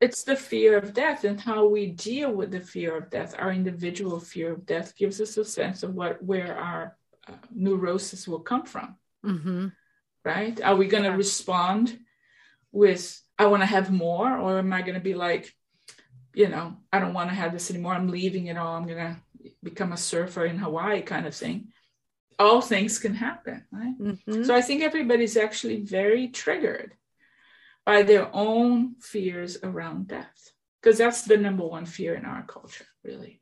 [0.00, 3.34] It's the fear of death and how we deal with the fear of death.
[3.38, 6.96] Our individual fear of death gives us a sense of what where our
[7.28, 8.96] uh, neurosis will come from.
[9.24, 9.66] Mm-hmm.
[10.24, 10.60] Right?
[10.62, 11.16] Are we going to yeah.
[11.16, 11.98] respond
[12.72, 15.54] with I want to have more, or am I going to be like,
[16.34, 17.94] you know, I don't want to have this anymore.
[17.94, 18.76] I'm leaving it all.
[18.76, 19.16] I'm going to
[19.62, 21.68] become a surfer in Hawaii, kind of thing.
[22.38, 23.98] All things can happen, right?
[23.98, 24.44] Mm-hmm.
[24.44, 26.94] So I think everybody's actually very triggered
[27.84, 32.86] by their own fears around death, because that's the number one fear in our culture,
[33.04, 33.40] really.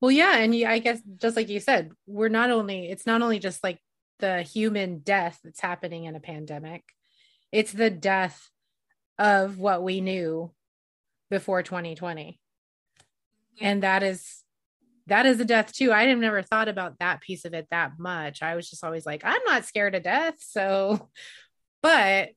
[0.00, 3.38] Well, yeah, and I guess just like you said, we're not only it's not only
[3.38, 3.78] just like
[4.22, 6.84] the human death that's happening in a pandemic
[7.50, 8.50] it's the death
[9.18, 10.50] of what we knew
[11.28, 12.40] before 2020
[13.60, 14.41] and that is
[15.06, 17.92] that is a death too i have never thought about that piece of it that
[17.98, 21.08] much i was just always like i'm not scared of death so
[21.82, 22.30] but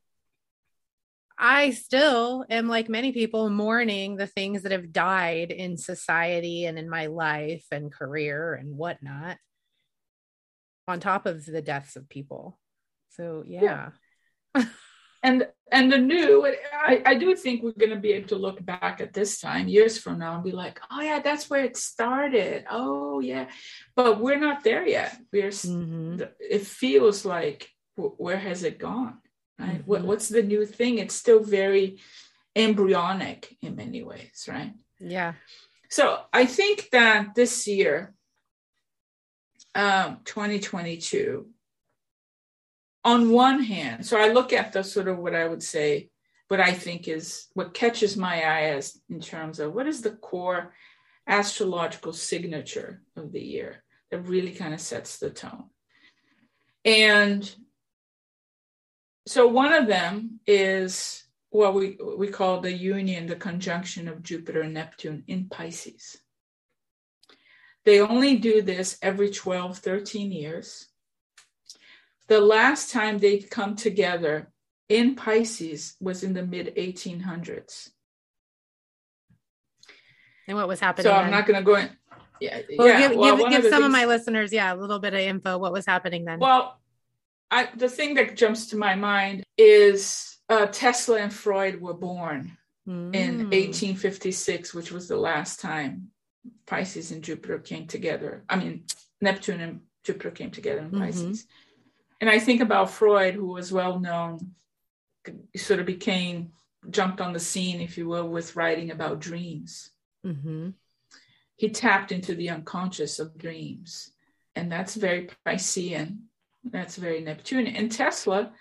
[1.38, 6.80] i still am like many people mourning the things that have died in society and
[6.80, 9.38] in my life and career and whatnot
[10.88, 12.58] on top of the deaths of people
[13.10, 13.90] so yeah.
[14.56, 14.64] yeah.
[15.26, 18.64] and and the new I, I do think we're going to be able to look
[18.64, 21.76] back at this time years from now and be like oh yeah that's where it
[21.76, 22.66] started.
[22.70, 23.48] Oh yeah.
[23.96, 25.18] But we're not there yet.
[25.34, 26.22] We're mm-hmm.
[26.40, 29.18] it feels like where has it gone
[29.58, 29.80] right?
[29.80, 29.90] Mm-hmm.
[29.90, 31.00] what, what's the new thing?
[31.00, 32.00] It's still very
[32.56, 34.74] embryonic in many ways right?
[35.00, 35.34] Yeah.
[35.90, 38.14] So i think that this year
[39.74, 41.48] um 2022
[43.06, 46.10] on one hand, so I look at the sort of what I would say,
[46.48, 50.12] what I think is what catches my eye as in terms of what is the
[50.12, 50.74] core
[51.28, 55.66] astrological signature of the year that really kind of sets the tone.
[56.84, 57.56] And
[59.28, 64.62] so one of them is what we we call the union, the conjunction of Jupiter
[64.62, 66.18] and Neptune in Pisces.
[67.86, 70.88] They only do this every 12, 13 years
[72.28, 74.52] the last time they'd come together
[74.90, 77.90] in Pisces was in the mid 1800s.
[80.48, 81.06] And what was happening?
[81.06, 81.32] So I'm then?
[81.32, 81.90] not going to go in.
[82.40, 83.08] Yeah, well, yeah.
[83.08, 85.58] Give, well, give, give some things, of my listeners, yeah, a little bit of info.
[85.58, 86.40] What was happening then?
[86.40, 86.80] Well,
[87.50, 92.58] I, the thing that jumps to my mind is uh, Tesla and Freud were born
[92.88, 93.16] mm.
[93.16, 96.10] in 1856, which was the last time
[96.66, 98.44] Pisces and Jupiter came together.
[98.50, 98.84] I mean,
[99.22, 101.34] Neptune and Jupiter came together in mm-hmm.
[102.22, 104.56] And I think about Freud, who was well known,
[105.56, 106.52] sort of became,
[106.90, 109.90] jumped on the scene, if you will, with writing about dreams.
[110.26, 110.70] Mm-hmm.
[111.56, 114.12] He tapped into the unconscious of dreams.
[114.56, 116.20] And that's very Piscean.
[116.64, 117.76] That's very Neptunian.
[117.76, 118.52] And Tesla,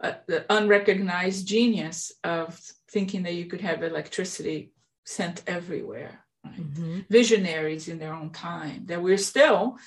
[0.00, 4.72] uh, the unrecognized genius of thinking that you could have electricity
[5.04, 6.24] sent everywhere.
[6.44, 6.60] Right?
[6.60, 6.98] Mm-hmm.
[7.10, 9.78] Visionaries in their own time, that we're still,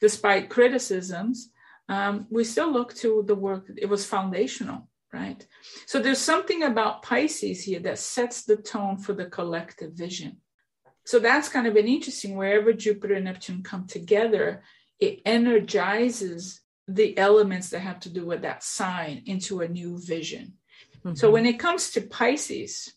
[0.00, 1.50] despite criticisms,
[1.88, 5.46] um, we still look to the work, it was foundational, right?
[5.86, 10.38] So there's something about Pisces here that sets the tone for the collective vision.
[11.04, 14.62] So that's kind of an interesting, wherever Jupiter and Neptune come together,
[14.98, 20.54] it energizes the elements that have to do with that sign into a new vision.
[21.04, 21.14] Mm-hmm.
[21.14, 22.94] So when it comes to Pisces,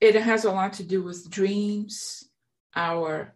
[0.00, 2.28] it has a lot to do with dreams,
[2.76, 3.34] our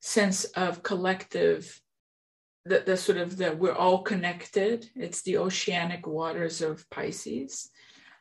[0.00, 1.80] sense of collective
[2.64, 4.90] the, the sort of that we're all connected.
[4.94, 7.70] It's the oceanic waters of pisces.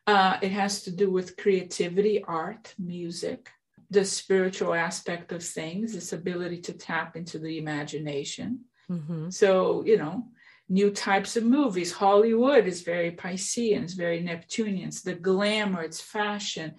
[0.08, 3.50] Uh, it has to do with creativity art music
[3.92, 8.62] the spiritual aspect of things this ability to tap into the imagination.
[8.90, 9.30] Mm-hmm.
[9.30, 10.24] so you know
[10.68, 11.92] new types of movies.
[11.92, 14.88] Hollywood is very piscean it's very neptunian.
[14.88, 16.76] It's the glamour it's fashion.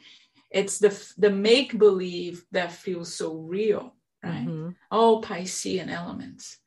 [0.51, 3.95] It's the the make believe that feels so real
[4.25, 4.47] right?
[4.47, 4.71] Mm-hmm.
[4.91, 6.59] all piscean elements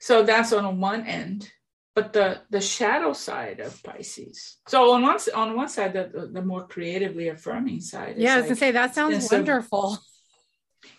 [0.00, 1.50] so that's on one end,
[1.94, 4.56] but the the shadow side of Pisces.
[4.66, 8.14] So on one on one side, the the more creatively affirming side.
[8.16, 9.98] Yeah, I was like, gonna say that sounds wonderful.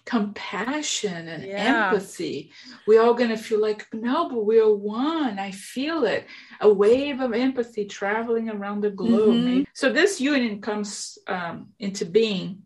[0.05, 1.89] Compassion and yeah.
[1.89, 2.51] empathy.
[2.85, 5.39] We're all gonna feel like no, but we're one.
[5.39, 6.27] I feel it.
[6.59, 9.35] A wave of empathy traveling around the globe.
[9.35, 9.63] Mm-hmm.
[9.73, 12.63] So this union comes um, into being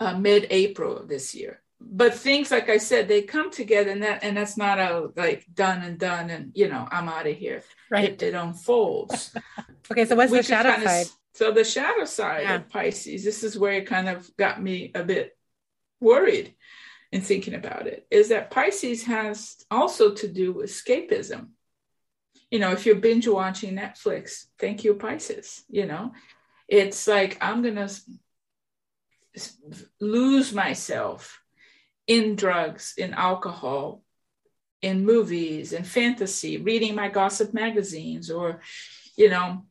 [0.00, 4.24] uh, mid-April of this year but things like I said, they come together, and that
[4.24, 7.62] and that's not a like done and done, and you know I'm out of here.
[7.90, 8.10] Right.
[8.10, 9.34] It, it unfolds.
[9.90, 11.06] okay, so what's we the shadow side?
[11.06, 12.54] Of, so the shadow side yeah.
[12.56, 15.36] of Pisces, this is where it kind of got me a bit
[16.00, 16.54] worried
[17.12, 18.06] in thinking about it.
[18.10, 21.48] Is that Pisces has also to do with escapism.
[22.50, 25.64] You know, if you're binge watching Netflix, thank you, Pisces.
[25.68, 26.12] You know,
[26.68, 27.88] it's like I'm gonna
[30.00, 31.40] lose myself
[32.06, 34.02] in drugs, in alcohol,
[34.82, 38.60] in movies, in fantasy, reading my gossip magazines, or,
[39.16, 39.64] you know,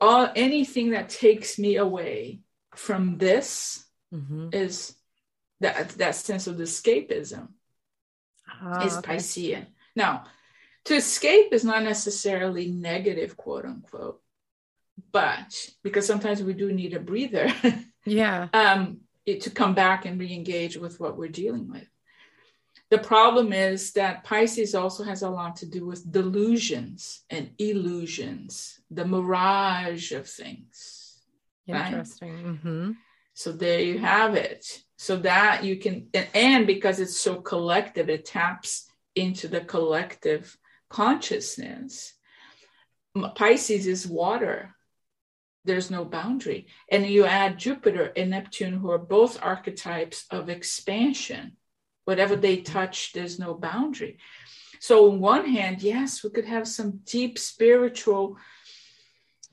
[0.00, 2.40] all anything that takes me away
[2.74, 4.48] from this mm-hmm.
[4.52, 4.94] is
[5.60, 7.48] that that sense of escapism
[8.48, 9.16] ah, is okay.
[9.16, 9.66] Piscean.
[9.96, 10.24] Now,
[10.84, 14.20] to escape is not necessarily negative, quote unquote,
[15.12, 17.52] but because sometimes we do need a breather.
[18.06, 18.48] Yeah.
[18.54, 21.88] um, it, to come back and re-engage with what we're dealing with.
[22.90, 28.80] The problem is that Pisces also has a lot to do with delusions and illusions,
[28.90, 31.20] the mirage of things.
[31.66, 32.34] Interesting.
[32.34, 32.44] Right?
[32.44, 32.90] Mm-hmm.
[33.34, 34.64] So there you have it.
[34.96, 40.56] So that you can, and, and because it's so collective, it taps into the collective
[40.88, 42.14] consciousness.
[43.34, 44.74] Pisces is water
[45.68, 46.66] there's no boundary.
[46.90, 51.56] And you add Jupiter and Neptune, who are both archetypes of expansion.
[52.06, 54.18] Whatever they touch, there's no boundary.
[54.80, 58.36] So, on one hand, yes, we could have some deep spiritual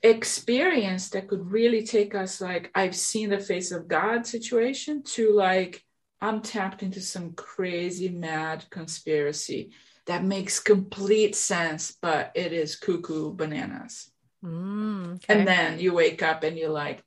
[0.02, 5.32] experience that could really take us, like, I've seen the face of God situation, to
[5.32, 5.82] like,
[6.20, 9.72] I'm tapped into some crazy, mad conspiracy
[10.06, 14.10] that makes complete sense, but it is cuckoo bananas.
[14.46, 15.38] Mm, okay.
[15.38, 17.02] And then you wake up and you're like,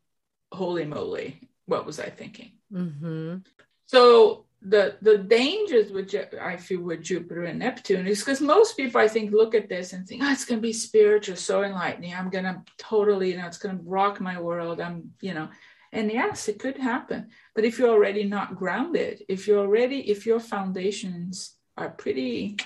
[0.52, 2.52] holy moly, what was I thinking?
[2.74, 3.38] Mm-hmm.
[3.86, 9.00] So the the dangers which I feel with Jupiter and Neptune is because most people
[9.00, 12.14] I think look at this and think, oh, it's gonna be spiritual, so enlightening.
[12.14, 14.82] I'm gonna totally, you know, it's gonna rock my world.
[14.82, 15.48] I'm, you know,
[15.92, 17.30] and yes, it could happen.
[17.56, 22.58] But if you're already not grounded, if you're already, if your foundations are pretty,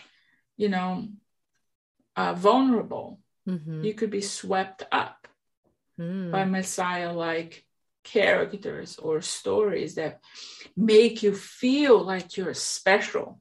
[0.57, 1.07] you know,
[2.15, 3.83] uh, vulnerable, Mm-hmm.
[3.83, 5.27] You could be swept up
[5.99, 6.31] mm.
[6.31, 7.65] by Messiah like
[8.03, 10.19] characters or stories that
[10.75, 13.39] make you feel like you're special.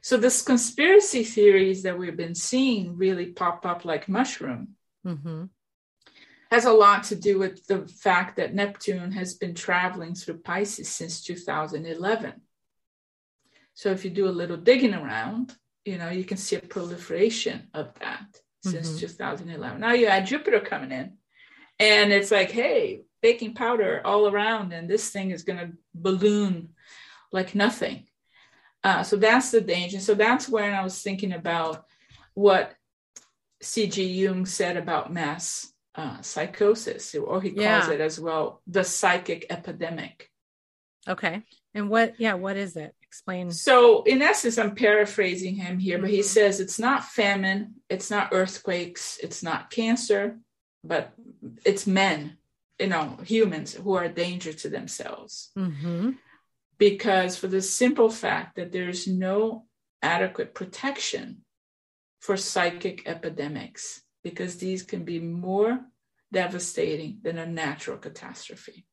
[0.00, 4.70] So, this conspiracy theories that we've been seeing really pop up like mushroom.
[5.06, 5.44] Mm-hmm.
[6.50, 10.88] Has a lot to do with the fact that Neptune has been traveling through Pisces
[10.88, 12.34] since 2011.
[13.74, 17.68] So, if you do a little digging around, you know, you can see a proliferation
[17.72, 18.26] of that
[18.62, 18.98] since mm-hmm.
[18.98, 19.80] 2011.
[19.80, 21.14] Now you had Jupiter coming in,
[21.78, 26.70] and it's like, hey, baking powder all around, and this thing is going to balloon
[27.30, 28.06] like nothing.
[28.84, 30.00] Uh, so that's the danger.
[30.00, 31.84] So that's when I was thinking about
[32.34, 32.74] what
[33.62, 34.04] C.G.
[34.04, 37.90] Jung said about mass uh, psychosis, or he calls yeah.
[37.90, 40.30] it as well the psychic epidemic.
[41.08, 41.42] Okay.
[41.74, 42.94] And what, yeah, what is it?
[43.12, 43.50] Explain.
[43.50, 46.04] So, in essence, I'm paraphrasing him here, mm-hmm.
[46.04, 46.26] but he mm-hmm.
[46.26, 50.38] says it's not famine, it's not earthquakes, it's not cancer,
[50.82, 51.12] but
[51.62, 52.38] it's men,
[52.78, 55.50] you know, humans who are a danger to themselves.
[55.58, 56.12] Mm-hmm.
[56.78, 59.66] Because for the simple fact that there's no
[60.00, 61.44] adequate protection
[62.18, 65.80] for psychic epidemics, because these can be more
[66.32, 68.86] devastating than a natural catastrophe.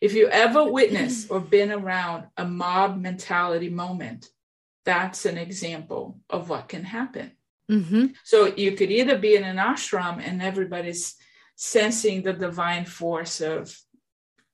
[0.00, 4.28] If you ever witnessed or been around a mob mentality moment,
[4.84, 7.32] that's an example of what can happen.
[7.70, 8.06] Mm-hmm.
[8.24, 11.16] So you could either be in an ashram and everybody's
[11.56, 13.76] sensing the divine force of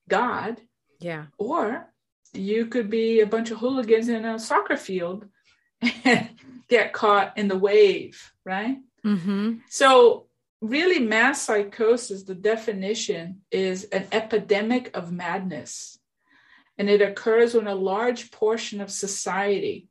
[0.09, 0.61] God.
[1.01, 1.27] Yeah.
[1.37, 1.93] Or
[2.33, 5.27] you could be a bunch of hooligans in a soccer field
[6.05, 6.31] and
[6.69, 8.79] get caught in the wave, right?
[9.05, 9.57] Mm-hmm.
[9.69, 10.27] So
[10.63, 15.99] really mass psychosis the definition is an epidemic of madness
[16.79, 19.89] and it occurs when a large portion of society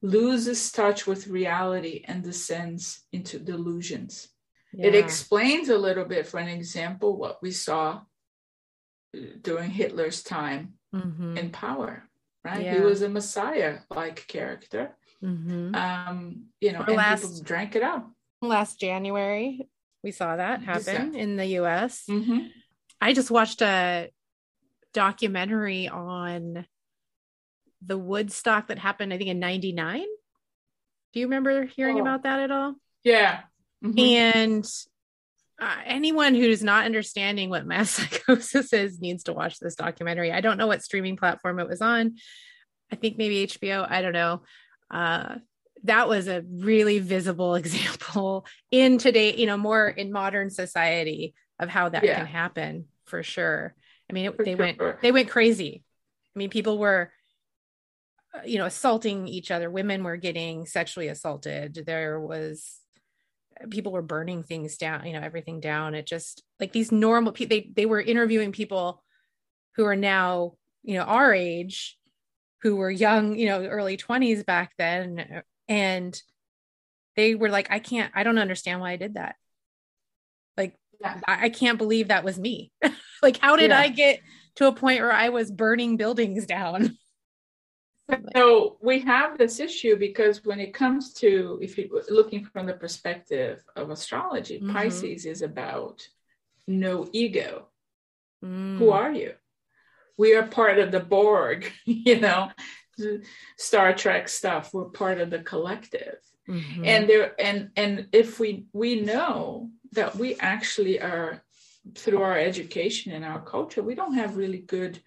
[0.00, 4.28] loses touch with reality and descends into delusions
[4.72, 4.86] yeah.
[4.86, 8.00] it explains a little bit for an example what we saw
[9.42, 11.36] during hitler's time mm-hmm.
[11.36, 12.02] in power
[12.46, 12.76] right yeah.
[12.76, 15.74] he was a messiah like character mm-hmm.
[15.74, 19.68] um you know or and last, people drank it up last january
[20.02, 22.04] we saw that happen in the US.
[22.08, 22.46] Mm-hmm.
[23.00, 24.10] I just watched a
[24.92, 26.66] documentary on
[27.84, 30.04] the Woodstock that happened, I think, in 99.
[31.12, 32.02] Do you remember hearing oh.
[32.02, 32.74] about that at all?
[33.02, 33.40] Yeah.
[33.84, 33.98] Mm-hmm.
[33.98, 34.70] And
[35.60, 40.32] uh, anyone who's not understanding what mass psychosis is needs to watch this documentary.
[40.32, 42.16] I don't know what streaming platform it was on.
[42.90, 43.86] I think maybe HBO.
[43.88, 44.42] I don't know.
[44.90, 45.36] Uh,
[45.84, 51.68] that was a really visible example in today, you know, more in modern society of
[51.68, 52.16] how that yeah.
[52.16, 53.74] can happen for sure.
[54.08, 54.56] I mean, it, they sure.
[54.56, 55.82] went they went crazy.
[56.34, 57.12] I mean, people were
[58.34, 62.78] uh, you know assaulting each other women were getting sexually assaulted there was
[63.68, 67.54] people were burning things down you know everything down it just like these normal people
[67.54, 69.02] they they were interviewing people
[69.76, 71.98] who are now you know our age
[72.62, 76.20] who were young you know early 20s back then and
[77.16, 79.36] they were like i can't i don't understand why i did that
[80.56, 81.20] like yeah.
[81.26, 82.72] I, I, can't believe that was me
[83.22, 83.80] like how did yeah.
[83.80, 84.20] i get
[84.56, 86.96] to a point where i was burning buildings down
[88.36, 92.74] so we have this issue because when it comes to if you're looking from the
[92.74, 94.72] perspective of astrology mm-hmm.
[94.72, 96.06] pisces is about
[96.66, 97.68] no ego
[98.44, 98.78] mm.
[98.78, 99.32] who are you
[100.18, 102.50] we are part of the borg you know
[103.56, 104.72] Star Trek stuff.
[104.72, 106.18] We're part of the collective.
[106.48, 106.84] Mm-hmm.
[106.84, 111.42] And there and and if we we know that we actually are
[111.94, 115.00] through our education and our culture, we don't have really good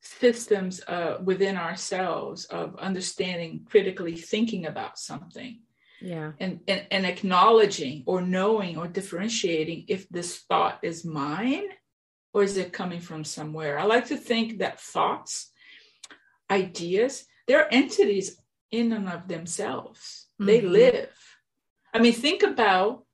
[0.00, 5.60] systems uh, within ourselves of understanding critically thinking about something
[6.00, 11.64] yeah and, and and acknowledging or knowing or differentiating if this thought is mine
[12.32, 15.50] or is it coming from somewhere i like to think that thoughts
[16.50, 18.40] ideas, they're entities
[18.70, 20.26] in and of themselves.
[20.40, 20.46] Mm-hmm.
[20.46, 21.10] They live.
[21.92, 23.04] I mean, think about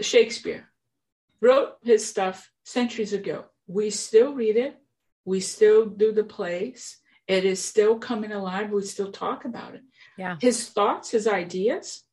[0.00, 0.68] Shakespeare
[1.40, 3.44] wrote his stuff centuries ago.
[3.66, 4.76] We still read it.
[5.24, 6.98] We still do the plays.
[7.26, 8.70] It is still coming alive.
[8.70, 9.82] We still talk about it.
[10.16, 10.36] Yeah.
[10.40, 12.04] His thoughts, his ideas,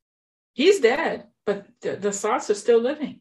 [0.54, 3.20] he's dead, but the, the thoughts are still living.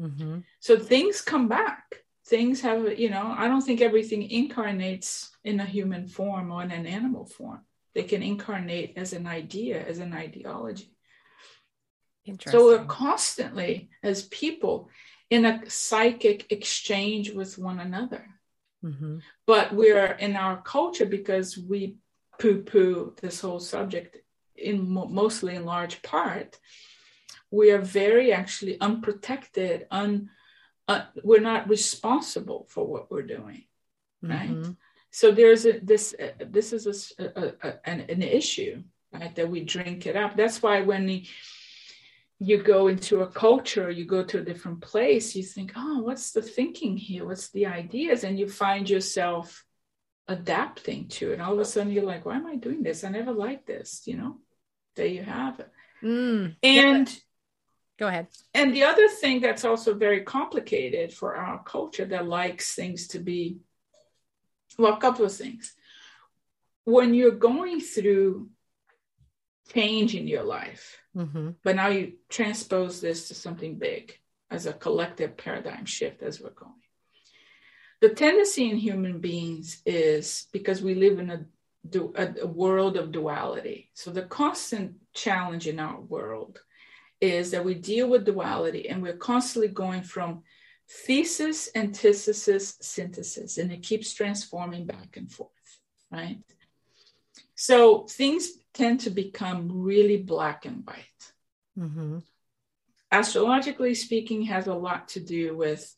[0.00, 0.38] Mm-hmm.
[0.60, 5.64] So things come back things have you know i don't think everything incarnates in a
[5.64, 7.60] human form or in an animal form.
[7.94, 10.92] They can incarnate as an idea as an ideology.
[12.46, 14.90] So we're constantly as people
[15.30, 18.24] in a psychic exchange with one another.
[18.84, 19.18] Mm-hmm.
[19.44, 21.96] but we're in our culture because we
[22.38, 24.18] poo-poo this whole subject
[24.54, 26.56] in mostly in large part.
[27.50, 30.30] We are very actually unprotected un
[30.86, 33.64] uh, we're not responsible for what we're doing
[34.22, 34.50] right?
[34.50, 34.72] Mm-hmm.
[35.18, 39.50] So there's a, this uh, this is a, a, a, an, an, issue right that
[39.50, 41.24] we drink it up that's why when the,
[42.38, 46.32] you go into a culture you go to a different place you think oh what's
[46.32, 49.64] the thinking here what's the ideas and you find yourself
[50.28, 51.40] adapting to it.
[51.40, 53.02] All of a sudden, you're like, why am I doing this?
[53.02, 54.36] I never liked this, you know?
[54.94, 55.70] There you have it.
[56.02, 56.56] Mm.
[56.62, 57.20] And
[57.98, 58.28] Go ahead.
[58.54, 63.18] And the other thing that's also very complicated for our culture that likes things to
[63.18, 63.56] be,
[64.78, 65.74] well, a couple of things.
[66.84, 68.48] When you're going through
[69.74, 71.50] change in your life, Mm-hmm.
[71.64, 74.16] but now you transpose this to something big
[74.52, 76.80] as a collective paradigm shift as we're going.
[78.00, 81.40] The tendency in human beings is because we live in a,
[82.14, 83.90] a, a world of duality.
[83.94, 86.60] So the constant challenge in our world
[87.20, 90.44] is that we deal with duality and we're constantly going from
[90.88, 95.50] thesis, antithesis, synthesis, and it keeps transforming back and forth,
[96.10, 96.38] right?
[97.54, 101.32] So things tend to become really black and white.
[101.78, 102.18] Mm-hmm.
[103.10, 105.94] Astrologically speaking, has a lot to do with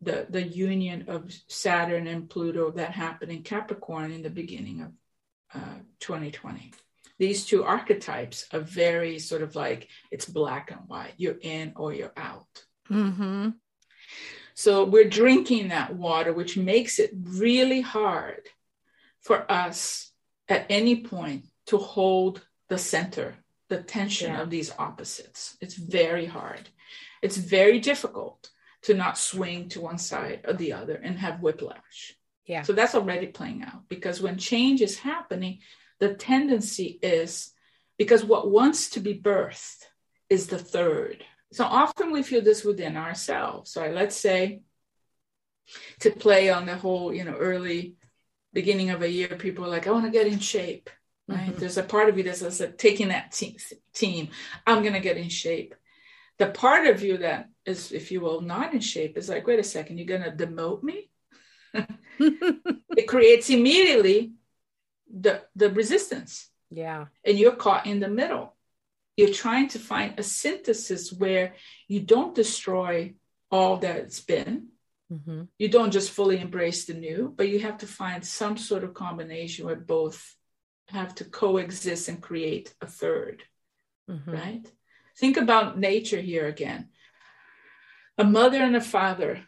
[0.00, 4.92] the, the union of Saturn and Pluto that happened in Capricorn in the beginning of
[5.54, 6.72] uh, 2020
[7.18, 11.94] these two archetypes are very sort of like it's black and white you're in or
[11.94, 13.50] you're out Mm-hmm.
[14.54, 18.48] So we're drinking that water which makes it really hard
[19.20, 20.12] for us
[20.48, 23.34] at any point to hold the center
[23.68, 24.42] the tension Yeah.
[24.42, 26.68] of these opposites it's very hard
[27.22, 28.50] it's very difficult
[28.82, 32.14] to not swing to one side or the other and have whiplash
[32.46, 32.62] Yeah.
[32.62, 35.58] so that's already playing out because when change is happening,
[35.98, 37.52] the tendency is
[37.98, 39.82] because what wants to be birthed
[40.30, 41.24] is the third.
[41.52, 43.70] So often we feel this within ourselves.
[43.70, 44.60] So let's say
[46.00, 47.96] to play on the whole, you know, early
[48.52, 50.90] beginning of a year, people are like, I want to get in shape.
[51.26, 51.50] Right.
[51.50, 51.56] Mhm.
[51.56, 53.58] There's a part of you that's that's like, taking that te-
[53.92, 54.28] team.
[54.66, 55.74] I'm going to get in shape.
[56.38, 59.58] The part of you that is, if you will, not in shape is like, wait
[59.58, 61.10] a second, you're going to demote me?
[62.18, 64.32] it creates immediately
[65.10, 67.06] the the resistance yeah.
[67.24, 68.54] and you're caught in the middle
[69.18, 71.54] you're trying to find a synthesis where
[71.88, 73.14] you don't destroy
[73.50, 74.68] all that it's been.
[75.10, 75.44] Mm-hmm.
[75.58, 78.92] you don't just fully embrace the new but you have to find some sort of
[78.92, 80.36] combination where both
[80.88, 83.42] have to coexist and create a third
[84.10, 84.30] Mm-hmm.
[84.30, 84.72] right?
[85.18, 86.88] Think about nature here again.
[88.16, 89.44] A mother and a father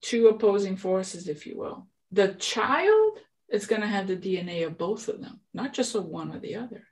[0.00, 1.86] two opposing forces if you will.
[2.12, 3.18] The child
[3.48, 6.38] is going to have the dna of both of them not just of one or
[6.38, 6.84] the other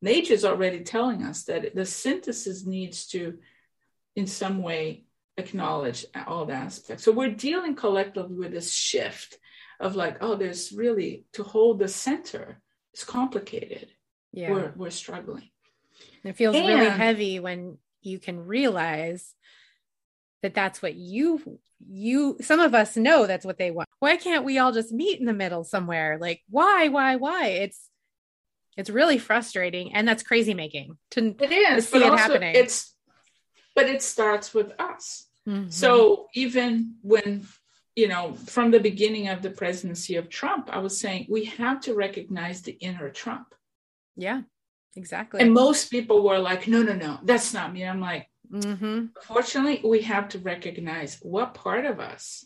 [0.00, 3.38] nature is already telling us that the synthesis needs to
[4.16, 5.04] in some way
[5.36, 9.38] acknowledge all the aspects so we're dealing collectively with this shift
[9.80, 12.60] of like oh there's really to hold the center
[12.92, 13.88] it's complicated
[14.32, 14.50] Yeah.
[14.50, 15.48] we're, we're struggling
[16.24, 19.34] It feels really heavy when you can realize
[20.42, 23.88] that that's what you you some of us know that's what they want.
[23.98, 26.18] Why can't we all just meet in the middle somewhere?
[26.20, 27.46] Like why why why?
[27.46, 27.88] It's
[28.78, 32.54] it's really frustrating and that's crazy making to It is, see it happening.
[32.54, 32.94] it's
[33.74, 35.26] but it starts with us.
[35.46, 35.72] Mhm.
[35.72, 37.46] So even when
[37.96, 41.80] you know from the beginning of the presidency of Trump, I was saying we have
[41.82, 43.48] to recognize the inner Trump.
[44.16, 44.42] yeah,
[44.96, 45.40] exactly.
[45.40, 47.84] And most people were like, no, no, no, that's not me.
[47.84, 52.44] I'm like, hmm fortunately, we have to recognize what part of us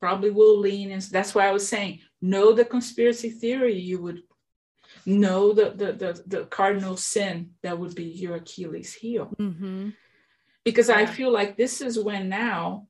[0.00, 1.00] probably will lean in.
[1.10, 4.20] That's why I was saying, know the conspiracy theory you would
[5.06, 9.26] know the the the, the cardinal sin that would be your Achilles heel.
[9.38, 9.90] hmm
[10.64, 12.86] because I feel like this is when now,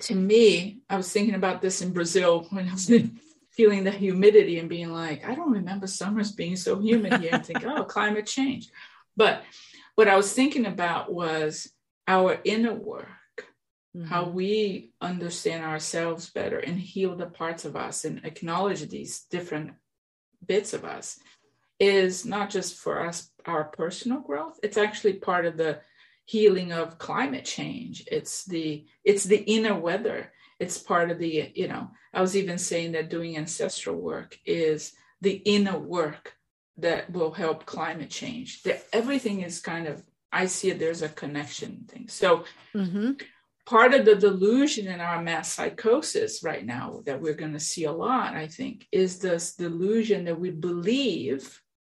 [0.00, 2.90] to me, I was thinking about this in Brazil when I was
[3.50, 7.44] feeling the humidity and being like, I don't remember summers being so humid here and
[7.44, 8.70] think, oh, climate change.
[9.16, 9.42] But
[9.94, 11.70] what I was thinking about was
[12.08, 13.08] our inner work,
[14.06, 19.72] how we understand ourselves better and heal the parts of us and acknowledge these different
[20.46, 21.18] bits of us
[21.78, 25.80] is not just for us, our personal growth, it's actually part of the
[26.26, 28.04] healing of climate change.
[28.10, 30.32] It's the it's the inner weather.
[30.60, 34.92] It's part of the you know i was even saying that doing ancestral work is
[35.22, 36.34] the inner work
[36.76, 38.62] that will help climate change.
[38.62, 42.08] That everything is kind of i see it there's a connection thing.
[42.08, 43.12] So hmm
[43.70, 47.84] part of the delusion in our mass psychosis right now that we're going to see
[47.84, 51.42] a lot i think is this delusion that we believe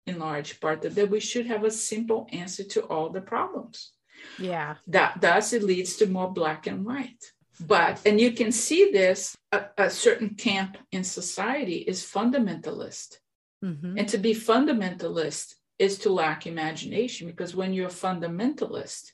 [0.07, 3.91] in large part that, that we should have a simple answer to all the problems.
[4.39, 4.75] Yeah.
[4.87, 7.23] that thus it leads to more black and white.
[7.59, 13.17] But and you can see this a, a certain camp in society is fundamentalist.
[13.61, 19.11] Hmm and to be fundamentalist is to lack imagination because when you're a fundamentalist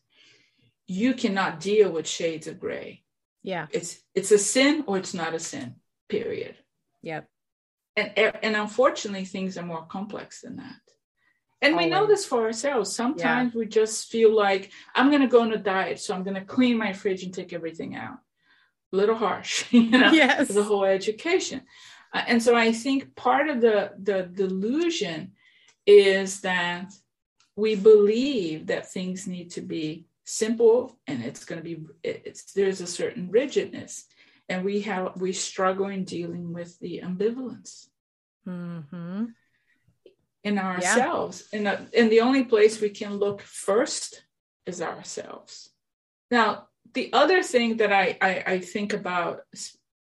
[0.87, 3.03] you cannot deal with shades of gray
[3.41, 3.67] Yeah.
[3.71, 5.75] it's it's a sin or it's not a sin
[6.09, 6.55] period
[7.01, 7.27] Yep.
[7.95, 10.75] and and unfortunately things are more complex than that
[11.61, 13.59] and we know this for ourselves sometimes yeah.
[13.59, 16.45] we just feel like i'm going to go on a diet so i'm going to
[16.45, 18.17] clean my fridge and take everything out
[18.91, 20.47] a little harsh you know yes.
[20.49, 21.61] the whole education
[22.13, 25.31] uh, and so i think part of the the delusion
[25.85, 26.93] is that
[27.55, 32.81] we believe that things need to be simple and it's going to be it's there's
[32.81, 34.05] a certain rigidness
[34.47, 37.87] and we have we struggle in dealing with the ambivalence
[38.47, 39.25] mm-hmm.
[40.43, 41.57] in ourselves yeah.
[41.57, 44.23] and, the, and the only place we can look first
[44.65, 45.69] is ourselves
[46.31, 49.41] now the other thing that I, I, I think about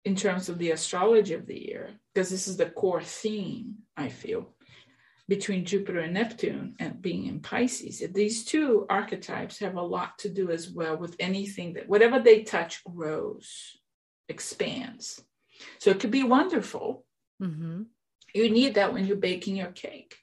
[0.05, 4.09] in terms of the astrology of the year because this is the core theme i
[4.09, 4.54] feel
[5.29, 8.03] between Jupiter and Neptune and being in Pisces.
[8.13, 12.43] These two archetypes have a lot to do as well with anything that whatever they
[12.43, 13.79] touch grows,
[14.29, 15.23] expands.
[15.79, 17.05] So it could be wonderful.
[17.43, 17.83] Mm-hmm.
[18.35, 20.17] You need that when you're baking your cake.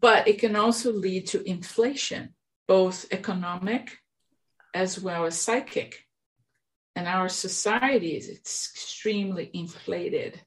[0.00, 2.34] But it can also lead to inflation,
[2.66, 3.98] both economic
[4.74, 6.06] as well as psychic.
[6.96, 10.40] And our society is extremely inflated.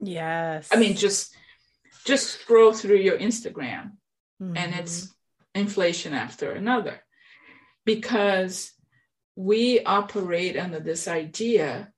[0.00, 0.68] Yes.
[0.72, 1.36] I mean, just
[2.04, 3.92] just scroll through your Instagram
[4.40, 4.56] mm-hmm.
[4.56, 5.12] and it's
[5.54, 7.02] inflation after another.
[7.84, 8.72] Because
[9.36, 11.92] we operate under this idea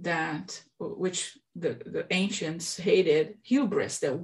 [0.00, 4.20] that which the, the ancients hated hubris that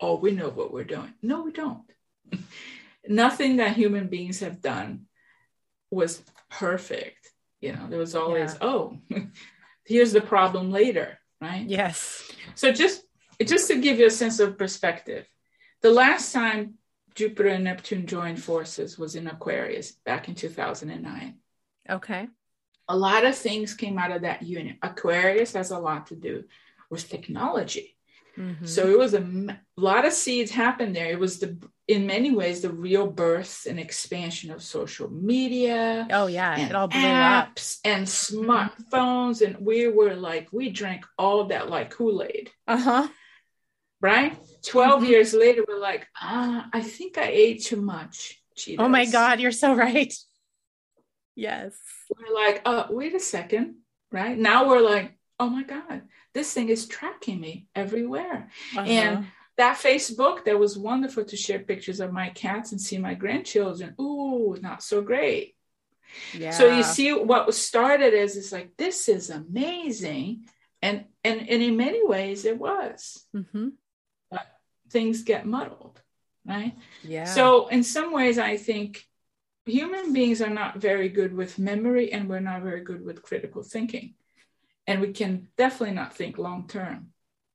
[0.00, 1.14] oh we know what we're doing.
[1.22, 1.90] No we don't.
[3.08, 5.06] Nothing that human beings have done
[5.90, 7.30] was perfect.
[7.60, 8.58] You know there was always yeah.
[8.60, 8.98] oh
[9.84, 11.66] here's the problem later right?
[11.66, 12.30] Yes.
[12.54, 13.02] So just
[13.44, 15.26] just to give you a sense of perspective,
[15.82, 16.74] the last time
[17.14, 21.34] Jupiter and Neptune joined forces was in Aquarius back in 2009.
[21.88, 22.28] Okay.
[22.88, 24.78] A lot of things came out of that union.
[24.82, 26.44] Aquarius has a lot to do
[26.90, 27.96] with technology.
[28.38, 28.66] Mm-hmm.
[28.66, 31.10] So it was a, a lot of seeds happened there.
[31.10, 31.56] It was the,
[31.88, 36.06] in many ways, the real birth and expansion of social media.
[36.10, 37.90] Oh yeah, it all blew apps up.
[37.90, 42.50] and smartphones, and we were like, we drank all that like Kool Aid.
[42.66, 43.08] Uh huh
[44.06, 44.38] right?
[44.66, 45.10] 12 mm-hmm.
[45.10, 48.40] years later, we're like, ah, I think I ate too much.
[48.56, 48.76] Cheetos.
[48.78, 50.14] Oh my God, you're so right.
[51.34, 51.76] Yes.
[52.16, 53.76] We're like, oh, wait a second,
[54.12, 54.38] right?
[54.38, 56.02] Now we're like, oh my God,
[56.34, 58.50] this thing is tracking me everywhere.
[58.76, 58.86] Uh-huh.
[58.86, 59.26] And
[59.58, 63.94] that Facebook that was wonderful to share pictures of my cats and see my grandchildren.
[64.00, 65.54] Ooh, not so great.
[66.32, 66.52] Yeah.
[66.52, 70.46] So you see what was started as is like, this is amazing.
[70.80, 73.26] And and, and in many ways it was.
[73.34, 73.68] Mm-hmm
[74.90, 76.00] things get muddled,
[76.46, 76.74] right?
[77.02, 77.24] Yeah.
[77.24, 79.04] So in some ways, I think
[79.64, 83.62] human beings are not very good with memory, and we're not very good with critical
[83.62, 84.14] thinking,
[84.86, 87.08] and we can definitely not think long term.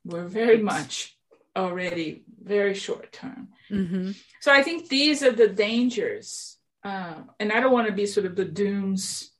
[0.03, 1.17] We're very much
[1.55, 3.49] already very short term.
[3.69, 4.11] Mm-hmm.
[4.39, 8.25] So I think these are the dangers, uh, and I don't want to be sort
[8.25, 9.31] of the dooms,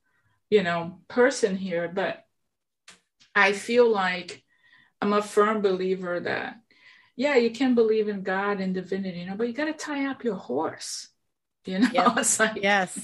[0.50, 2.24] you know, person here, but
[3.34, 4.44] I feel like
[5.02, 6.60] I'm a firm believer that
[7.16, 10.08] yeah, you can believe in God and divinity, you know, but you got to tie
[10.08, 11.10] up your horse.
[11.66, 12.18] You know, yep.
[12.18, 12.98] it's like yes.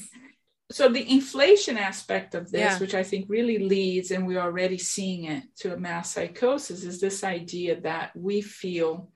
[0.69, 2.79] So the inflation aspect of this, yeah.
[2.79, 6.99] which I think really leads, and we're already seeing it to a mass psychosis, is
[6.99, 9.09] this idea that we feel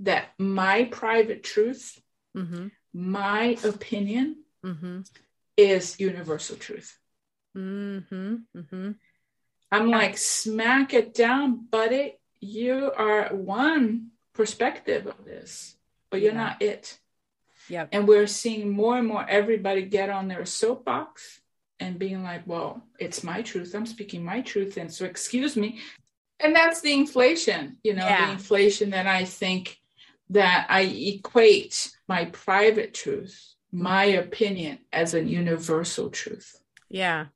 [0.00, 2.00] that my private truth,
[2.36, 2.68] mm-hmm.
[2.94, 5.00] my opinion, mm-hmm.
[5.56, 6.96] is universal truth.
[7.56, 8.36] Mm-hmm.
[8.56, 8.90] mm-hmm.
[9.70, 12.17] I'm like, smack it down, buddy.
[12.40, 15.76] You are one perspective of this,
[16.10, 16.38] but you're yeah.
[16.38, 16.98] not it.
[17.68, 17.86] Yeah.
[17.92, 21.40] And we're seeing more and more everybody get on their soapbox
[21.80, 23.74] and being like, well, it's my truth.
[23.74, 24.76] I'm speaking my truth.
[24.76, 25.80] And so, excuse me.
[26.40, 28.26] And that's the inflation, you know, yeah.
[28.26, 29.78] the inflation that I think
[30.30, 36.60] that I equate my private truth, my opinion, as a universal truth.
[36.88, 37.26] Yeah.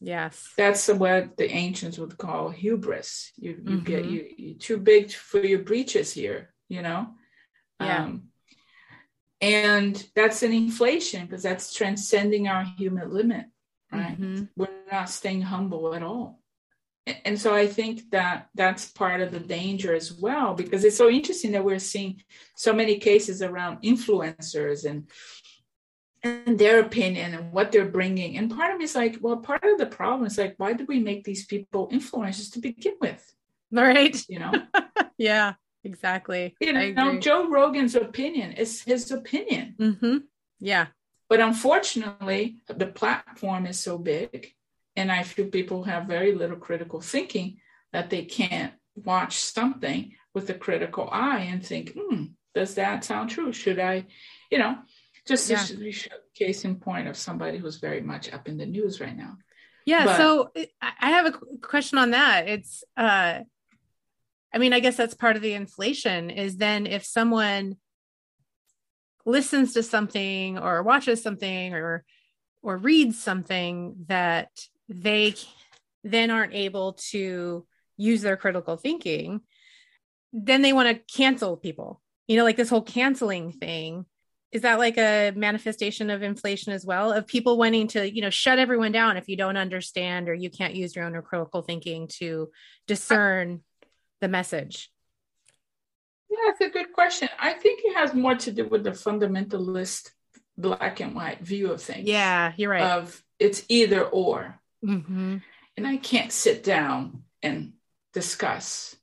[0.00, 0.52] Yes.
[0.56, 3.32] That's what the ancients would call hubris.
[3.36, 3.84] You, you mm-hmm.
[3.84, 7.08] get you you're too big for your breeches here, you know?
[7.80, 8.04] Yeah.
[8.04, 8.28] Um,
[9.40, 13.46] and that's an inflation because that's transcending our human limit,
[13.92, 14.20] right?
[14.20, 14.44] Mm-hmm.
[14.56, 16.40] We're not staying humble at all.
[17.24, 21.08] And so I think that that's part of the danger as well, because it's so
[21.08, 22.20] interesting that we're seeing
[22.56, 25.08] so many cases around influencers and
[26.46, 28.36] and their opinion and what they're bringing.
[28.36, 30.88] And part of me is like, well, part of the problem is like, why did
[30.88, 33.34] we make these people influencers to begin with?
[33.70, 34.24] Right.
[34.28, 34.52] You know?
[35.18, 35.54] yeah,
[35.84, 36.54] exactly.
[36.60, 39.74] You know, Joe Rogan's opinion is his opinion.
[39.78, 40.16] Mm-hmm.
[40.60, 40.86] Yeah.
[41.28, 44.54] But unfortunately, the platform is so big,
[44.94, 47.58] and I feel people have very little critical thinking
[47.92, 53.30] that they can't watch something with a critical eye and think, hmm, does that sound
[53.30, 53.52] true?
[53.52, 54.06] Should I,
[54.50, 54.78] you know,
[55.26, 55.64] just yeah.
[55.64, 59.36] a case in point of somebody who's very much up in the news right now.
[59.84, 60.04] Yeah.
[60.04, 60.50] But, so
[60.82, 62.48] I have a question on that.
[62.48, 63.40] It's, uh,
[64.54, 67.76] I mean, I guess that's part of the inflation is then if someone
[69.24, 72.04] listens to something or watches something or
[72.62, 74.50] or reads something that
[74.88, 75.34] they
[76.02, 77.66] then aren't able to
[77.96, 79.40] use their critical thinking,
[80.32, 82.00] then they want to cancel people.
[82.26, 84.06] You know, like this whole canceling thing.
[84.56, 87.12] Is that like a manifestation of inflation as well?
[87.12, 90.48] Of people wanting to, you know, shut everyone down if you don't understand or you
[90.48, 92.50] can't use your own critical thinking to
[92.86, 93.60] discern
[94.22, 94.90] the message?
[96.30, 97.28] Yeah, it's a good question.
[97.38, 100.12] I think it has more to do with the fundamentalist
[100.56, 102.08] black and white view of things.
[102.08, 102.80] Yeah, you're right.
[102.80, 104.58] Of it's either or.
[104.82, 105.36] Mm-hmm.
[105.76, 107.74] And I can't sit down and
[108.14, 108.96] discuss.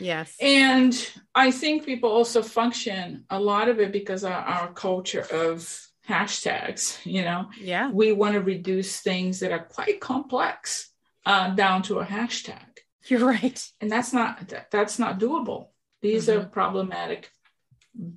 [0.00, 0.36] Yes.
[0.40, 0.94] And
[1.34, 6.98] I think people also function a lot of it because of our culture of hashtags,
[7.04, 7.50] you know?
[7.60, 7.90] Yeah.
[7.90, 10.90] We want to reduce things that are quite complex
[11.26, 12.60] uh, down to a hashtag.
[13.06, 13.62] You're right.
[13.80, 15.68] And that's not that's not doable.
[16.00, 16.40] These mm-hmm.
[16.40, 17.30] are problematic,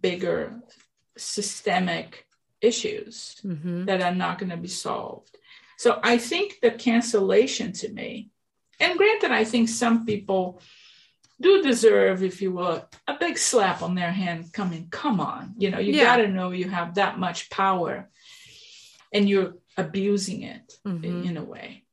[0.02, 0.60] bigger,
[1.18, 2.26] systemic
[2.62, 3.86] issues mm-hmm.
[3.86, 5.36] that are not going to be solved.
[5.78, 8.30] So I think the cancellation to me,
[8.80, 10.62] and granted, I think some people
[11.42, 15.54] do deserve, if you will, a big slap on their hand coming, come on.
[15.58, 16.04] You know, you yeah.
[16.04, 18.10] got to know you have that much power
[19.14, 21.04] and you're abusing it mm-hmm.
[21.04, 21.84] in, in, a way.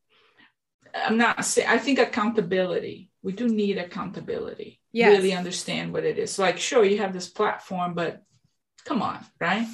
[0.94, 4.80] I'm not saying, I think accountability, we do need accountability.
[4.92, 5.16] Yes.
[5.16, 6.38] Really understand what it is.
[6.38, 8.22] Like, sure, you have this platform, but
[8.84, 9.66] come on, right?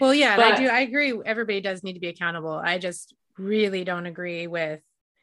[0.00, 0.66] Well, yeah, but, I do.
[0.66, 1.14] I agree.
[1.24, 2.52] Everybody does need to be accountable.
[2.52, 4.80] I just really don't agree with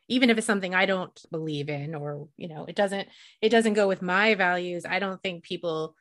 [0.07, 3.07] even if it's something I don't believe in or you know it doesn't
[3.41, 5.95] it doesn't go with my values I don't think people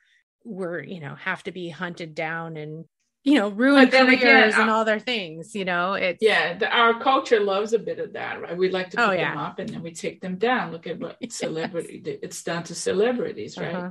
[0.45, 2.85] were you know have to be hunted down and
[3.25, 7.01] you know ruin careers again, and all their things you know it's yeah the, our
[7.01, 9.31] culture loves a bit of that right we like to put oh, yeah.
[9.31, 12.19] them up and then we take them down look at what celebrity yes.
[12.23, 13.91] it's done to celebrities right uh-huh.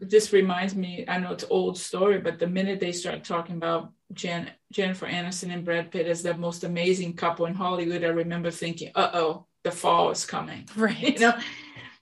[0.00, 3.92] This reminds me i know it's old story but the minute they start talking about
[4.12, 8.50] Jen, Jennifer Aniston and Brad Pitt as the most amazing couple in Hollywood, I remember
[8.50, 11.14] thinking, "Uh oh, the fall is coming." Right.
[11.14, 11.38] You know,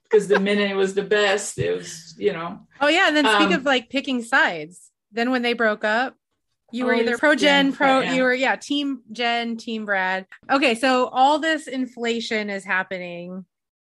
[0.04, 2.66] because the minute it was the best, it was you know.
[2.80, 4.90] Oh yeah, and then speak um, of like picking sides.
[5.12, 6.16] Then when they broke up,
[6.72, 10.26] you were either pro Jen, pro you were yeah, team Jen, team Brad.
[10.50, 13.46] Okay, so all this inflation is happening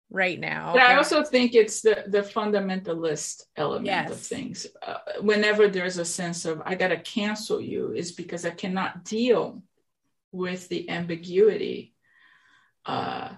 [0.09, 0.73] right now.
[0.73, 4.11] But I also think it's the the fundamentalist element yes.
[4.11, 4.67] of things.
[4.85, 9.03] Uh, whenever there's a sense of I got to cancel you, is because I cannot
[9.03, 9.63] deal
[10.31, 11.93] with the ambiguity,
[12.85, 13.29] uh,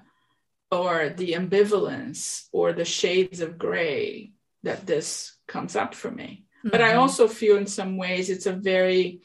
[0.71, 6.45] or the ambivalence, or the shades of gray that this comes up for me.
[6.59, 6.69] Mm-hmm.
[6.69, 6.99] But I mm-hmm.
[6.99, 9.21] also feel in some ways it's a very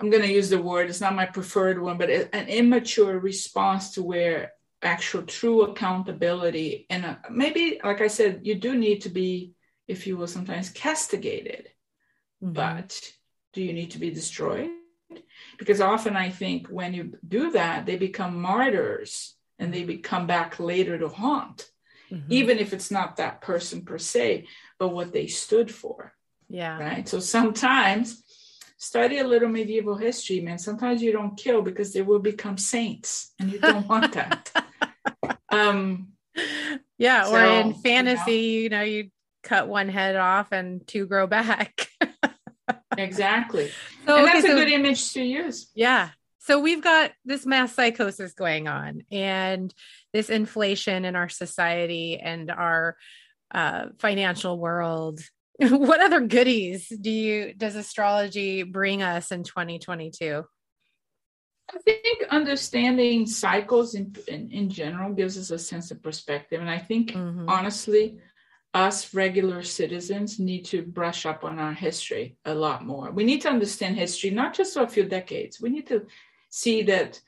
[0.00, 3.92] I'm going to use the word, it's not my preferred one, but an immature response
[3.92, 4.52] to where
[4.82, 9.52] actual true accountability and uh, maybe like i said you do need to be
[9.86, 11.68] if you will sometimes castigated.
[12.42, 12.54] Mm-hmm.
[12.54, 13.12] but
[13.52, 14.70] do you need to be destroyed?
[15.58, 20.58] Because often i think when you do that they become martyrs and they come back
[20.58, 21.70] later to haunt
[22.10, 22.32] mm-hmm.
[22.32, 24.46] even if it's not that person per se
[24.78, 26.12] but what they stood for.
[26.48, 26.78] Yeah.
[26.78, 27.08] Right?
[27.08, 28.24] So sometimes
[28.80, 33.32] study a little medieval history man sometimes you don't kill because they will become saints
[33.38, 34.50] and you don't want that
[35.50, 36.08] um,
[37.00, 39.10] yeah, so, or in fantasy, you know, you, know, you
[39.42, 41.88] cut one head off and two grow back.
[42.98, 43.70] exactly.
[44.06, 45.70] So, and that's okay, a good image to use.
[45.74, 46.10] Yeah.
[46.40, 49.72] So we've got this mass psychosis going on and
[50.12, 52.96] this inflation in our society and our
[53.50, 55.20] uh, financial world.
[55.70, 60.44] what other goodies do you does astrology bring us in 2022?
[61.72, 66.60] I think understanding cycles in, in, in, general gives us a sense of perspective.
[66.60, 67.48] And I think, mm-hmm.
[67.48, 68.18] honestly,
[68.74, 73.10] us regular citizens need to brush up on our history a lot more.
[73.10, 75.60] We need to understand history, not just for a few decades.
[75.60, 76.06] We need to
[76.48, 77.20] see that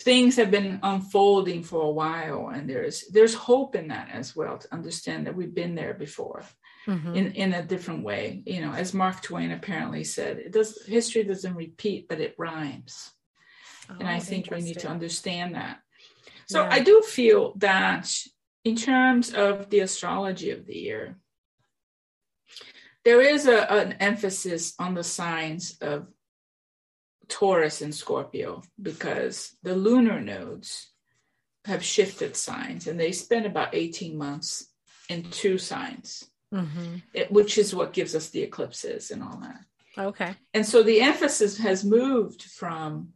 [0.00, 4.56] things have been unfolding for a while and there's there's hope in that as well
[4.56, 6.44] to understand that we've been there before
[6.88, 7.14] mm-hmm.
[7.14, 11.22] in in a different way you know as mark twain apparently said it does history
[11.22, 13.12] doesn't repeat but it rhymes
[13.90, 15.80] Oh, and I think we need to understand that.
[16.46, 16.68] So yeah.
[16.70, 18.10] I do feel that
[18.64, 21.16] in terms of the astrology of the year,
[23.04, 26.08] there is a, an emphasis on the signs of
[27.28, 30.90] Taurus and Scorpio because the lunar nodes
[31.64, 34.72] have shifted signs and they spend about 18 months
[35.08, 36.96] in two signs, mm-hmm.
[37.12, 39.60] it, which is what gives us the eclipses and all that.
[39.96, 40.34] Okay.
[40.54, 43.10] And so the emphasis has moved from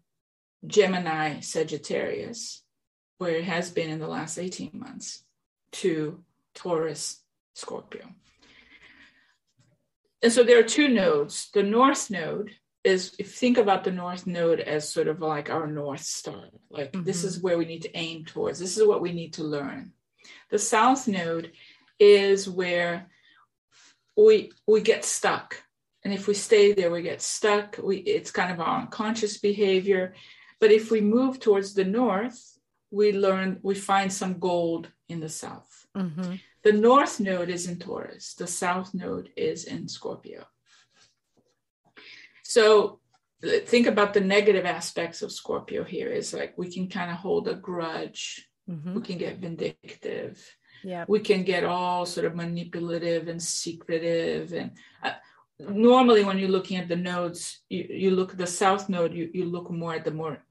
[0.66, 2.62] Gemini Sagittarius,
[3.18, 5.24] where it has been in the last 18 months,
[5.72, 6.22] to
[6.54, 7.22] Taurus
[7.54, 8.06] Scorpio.
[10.22, 11.50] And so there are two nodes.
[11.52, 12.52] The North Node
[12.84, 16.44] is, if you think about the North Node as sort of like our North Star,
[16.70, 17.04] like mm-hmm.
[17.04, 19.92] this is where we need to aim towards, this is what we need to learn.
[20.50, 21.52] The South Node
[21.98, 23.08] is where
[24.16, 25.62] we we get stuck
[26.04, 30.14] and if we stay there we get stuck we it's kind of our unconscious behavior
[30.60, 32.58] but if we move towards the north
[32.90, 36.34] we learn we find some gold in the south mm-hmm.
[36.62, 40.46] The north node is in Taurus, the south node is in Scorpio.
[42.44, 43.00] So
[43.42, 47.48] think about the negative aspects of Scorpio here is like we can kind of hold
[47.48, 48.94] a grudge, mm-hmm.
[48.94, 50.38] we can get vindictive.
[50.84, 51.04] Yeah.
[51.08, 54.72] We can get all sort of manipulative and secretive and
[55.02, 55.12] uh,
[55.58, 59.30] normally when you're looking at the nodes you, you look at the south node you,
[59.32, 60.42] you look more at the more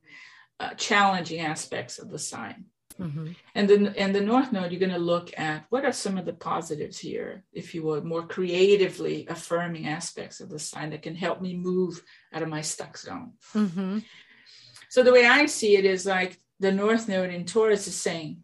[0.60, 2.66] uh, challenging aspects of the sign
[3.02, 3.28] Mm-hmm.
[3.56, 6.26] And then and the North Node, you're going to look at what are some of
[6.26, 11.16] the positives here, if you will, more creatively affirming aspects of the sign that can
[11.16, 12.02] help me move
[12.32, 13.34] out of my stuck zone.
[13.54, 14.00] Mm-hmm.
[14.90, 18.44] So the way I see it is like the North Node in Taurus is saying,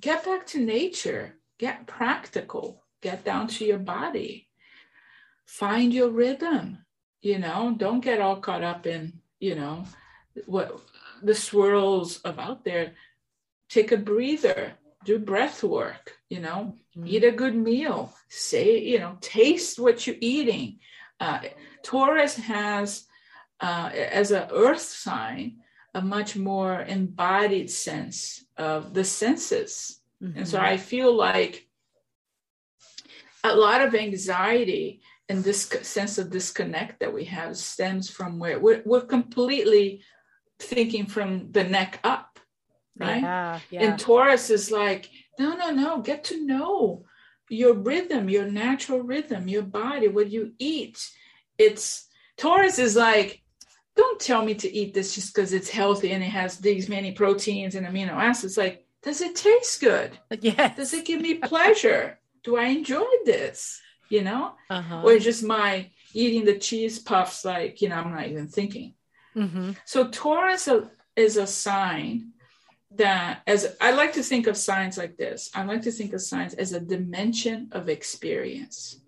[0.00, 4.48] get back to nature, get practical, get down to your body,
[5.44, 6.78] find your rhythm.
[7.22, 9.84] You know, don't get all caught up in, you know,
[10.44, 10.80] what
[11.22, 12.92] the swirls of out there
[13.68, 14.72] take a breather
[15.04, 17.06] do breath work you know mm-hmm.
[17.06, 20.78] eat a good meal say you know taste what you're eating
[21.20, 21.40] uh,
[21.82, 23.06] taurus has
[23.60, 25.56] uh, as an earth sign
[25.94, 30.38] a much more embodied sense of the senses mm-hmm.
[30.38, 30.66] and so mm-hmm.
[30.66, 31.66] i feel like
[33.44, 38.58] a lot of anxiety and this sense of disconnect that we have stems from where
[38.58, 40.02] we're, we're completely
[40.58, 42.38] thinking from the neck up,
[42.98, 43.22] right?
[43.22, 43.82] Yeah, yeah.
[43.82, 47.04] And Taurus is like, no, no, no, get to know
[47.48, 51.08] your rhythm, your natural rhythm, your body, what you eat.
[51.58, 53.42] It's Taurus is like,
[53.96, 57.12] don't tell me to eat this just because it's healthy and it has these many
[57.12, 58.56] proteins and amino acids.
[58.56, 60.18] Like, does it taste good?
[60.40, 60.74] Yeah.
[60.74, 62.18] Does it give me pleasure?
[62.44, 63.80] Do I enjoy this?
[64.08, 64.52] You know?
[64.70, 65.02] Uh-huh.
[65.02, 68.94] Or just my eating the cheese puffs, like, you know, I'm not even thinking.
[69.34, 69.72] Mm-hmm.
[69.84, 70.68] So Taurus
[71.16, 72.32] is a sign
[72.92, 76.20] that as I like to think of signs like this, I like to think of
[76.20, 79.00] signs as a dimension of experience.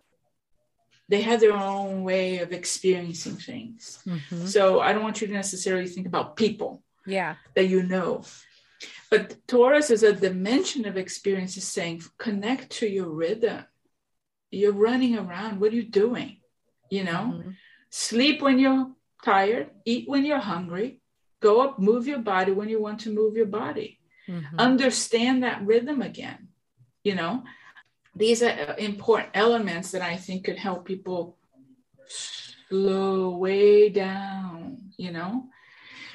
[1.09, 4.01] They have their own way of experiencing things.
[4.07, 4.47] Mm-hmm.
[4.47, 7.37] So I don't want you to necessarily think about people yeah.
[7.55, 8.25] that you know.
[9.11, 13.65] But Taurus is a dimension of experience is saying connect to your rhythm.
[14.51, 15.61] You're running around.
[15.61, 16.41] What are you doing?
[16.91, 17.51] You know, mm-hmm.
[17.91, 18.91] sleep when you're
[19.25, 21.01] tired, eat when you're hungry,
[21.41, 23.99] go up, move your body when you want to move your body.
[24.29, 24.59] Mm-hmm.
[24.59, 26.49] Understand that rhythm again.
[27.03, 27.45] You know,
[28.19, 31.37] these are important elements that I think could help people
[32.07, 35.47] slow way down, you know,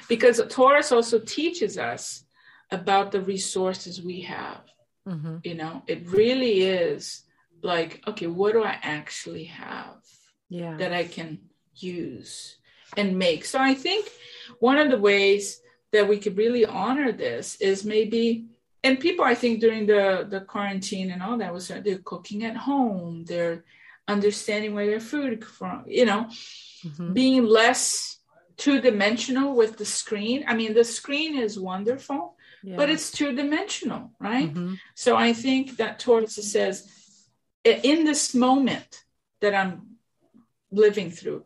[0.08, 2.24] because Taurus also teaches us
[2.70, 4.62] about the resources we have.
[5.08, 5.36] Mm-hmm.
[5.44, 7.22] You know, it really is
[7.62, 9.96] like, okay, what do I actually have
[10.48, 10.76] yeah.
[10.76, 11.38] that I can
[11.74, 12.56] use?
[12.96, 13.44] and make.
[13.44, 14.08] So I think
[14.58, 15.60] one of the ways
[15.92, 18.46] that we could really honor this is maybe
[18.84, 22.56] and people I think during the the quarantine and all that was they're cooking at
[22.56, 23.64] home, they're
[24.06, 26.26] understanding where their food from, you know,
[26.86, 27.12] mm-hmm.
[27.12, 28.18] being less
[28.56, 30.44] two dimensional with the screen.
[30.46, 32.76] I mean, the screen is wonderful, yeah.
[32.76, 34.52] but it's two dimensional, right?
[34.52, 34.74] Mm-hmm.
[34.94, 36.86] So I think that Taurus says,
[37.64, 39.04] in this moment
[39.40, 39.96] that I'm
[40.70, 41.44] living through,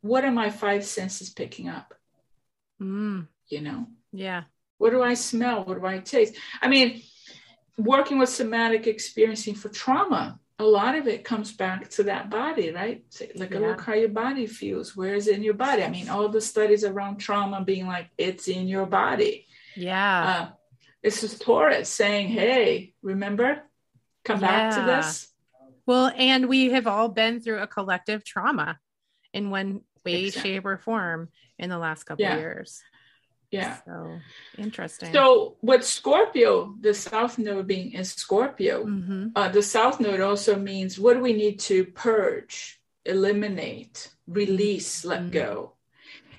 [0.00, 1.94] what are my five senses picking up?
[2.80, 3.26] Mm.
[3.48, 3.86] You know?
[4.12, 4.44] Yeah.
[4.78, 5.64] What do I smell?
[5.64, 6.36] What do I taste?
[6.62, 7.02] I mean,
[7.76, 12.72] working with somatic experiencing for trauma, a lot of it comes back to that body,
[12.72, 13.04] right?
[13.36, 13.60] Like, yeah.
[13.60, 14.96] look how your body feels.
[14.96, 15.84] Where is it in your body?
[15.84, 19.46] I mean, all the studies around trauma being like, it's in your body.
[19.76, 20.24] Yeah.
[20.24, 20.48] Uh,
[21.02, 23.62] this is Taurus saying, hey, remember?
[24.24, 24.46] Come yeah.
[24.46, 25.28] back to this.
[25.86, 28.78] Well, and we have all been through a collective trauma
[29.32, 30.50] in one way, exactly.
[30.50, 32.36] shape, or form in the last couple yeah.
[32.36, 32.82] years.
[33.50, 33.78] Yeah.
[33.86, 34.20] So
[34.58, 35.12] interesting.
[35.12, 39.28] So with Scorpio, the South Node being in Scorpio, mm-hmm.
[39.34, 45.20] uh, the South Node also means what do we need to purge, eliminate, release, let
[45.20, 45.30] mm-hmm.
[45.30, 45.72] go.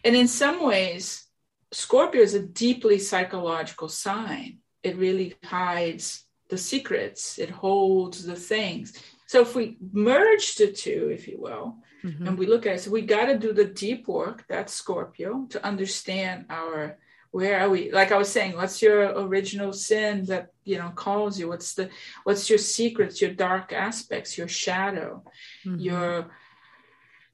[0.03, 1.25] And in some ways,
[1.71, 4.59] Scorpio is a deeply psychological sign.
[4.83, 8.93] It really hides the secrets, it holds the things.
[9.27, 12.27] So if we merge the two, if you will, mm-hmm.
[12.27, 15.45] and we look at it, so we got to do the deep work, that's Scorpio,
[15.49, 16.97] to understand our
[17.31, 21.39] where are we like i was saying what's your original sin that you know calls
[21.39, 21.89] you what's the
[22.23, 25.23] what's your secrets your dark aspects your shadow
[25.65, 25.79] mm-hmm.
[25.79, 26.31] your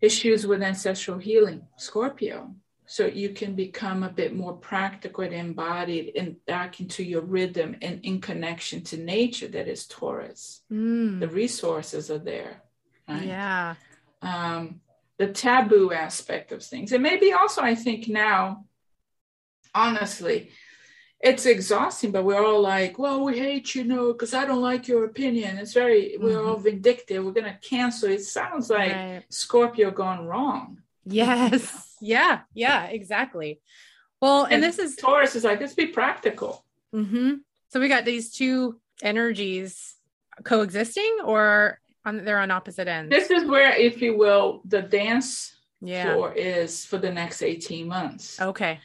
[0.02, 2.54] issues with ancestral healing scorpio
[2.88, 7.76] so you can become a bit more practical and embodied and back into your rhythm
[7.82, 11.20] and in connection to nature that is taurus mm.
[11.20, 12.62] the resources are there
[13.08, 13.24] right?
[13.24, 13.76] yeah
[14.26, 14.82] um,
[15.18, 16.92] the taboo aspect of things.
[16.92, 18.66] And maybe also i think now
[19.74, 20.50] honestly
[21.22, 24.88] it's exhausting but we're all like well we hate you know because i don't like
[24.88, 25.58] your opinion.
[25.58, 26.24] It's very mm-hmm.
[26.24, 27.24] we're all vindictive.
[27.24, 28.10] We're going to cancel.
[28.10, 29.24] It sounds like right.
[29.30, 30.82] scorpio gone wrong.
[31.06, 31.96] Yes.
[32.02, 32.42] Yeah.
[32.54, 33.62] Yeah exactly.
[34.22, 36.64] Well and, and, this is taurus is like let's be practical.
[36.94, 37.34] Mm-hmm.
[37.68, 39.96] so we got these two energies
[40.46, 45.56] coexisting or on they're on opposite ends this is where if you will the dance
[45.82, 46.14] yeah.
[46.14, 48.80] floor is for the next 18 months okay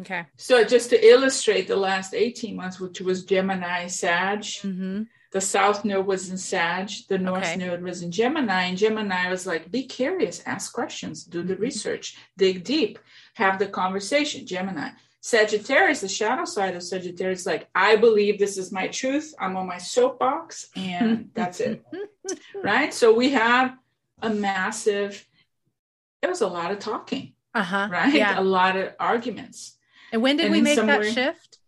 [0.00, 0.24] Okay.
[0.36, 5.02] So just to illustrate the last 18 months, which was Gemini Sag, mm-hmm.
[5.32, 7.56] the South Node was in Sag, the North okay.
[7.56, 8.64] Node was in Gemini.
[8.64, 11.62] And Gemini was like, be curious, ask questions, do the mm-hmm.
[11.62, 12.98] research, dig deep,
[13.34, 14.46] have the conversation.
[14.46, 14.88] Gemini.
[15.24, 19.32] Sagittarius, the shadow side of Sagittarius, like, I believe this is my truth.
[19.38, 21.84] I'm on my soapbox and that's it.
[22.62, 22.92] right.
[22.92, 23.76] So we have
[24.20, 25.24] a massive,
[26.22, 27.34] it was a lot of talking.
[27.54, 27.88] Uh-huh.
[27.88, 28.14] Right.
[28.14, 28.40] Yeah.
[28.40, 29.76] A lot of arguments.
[30.10, 31.58] And when did and we make that shift?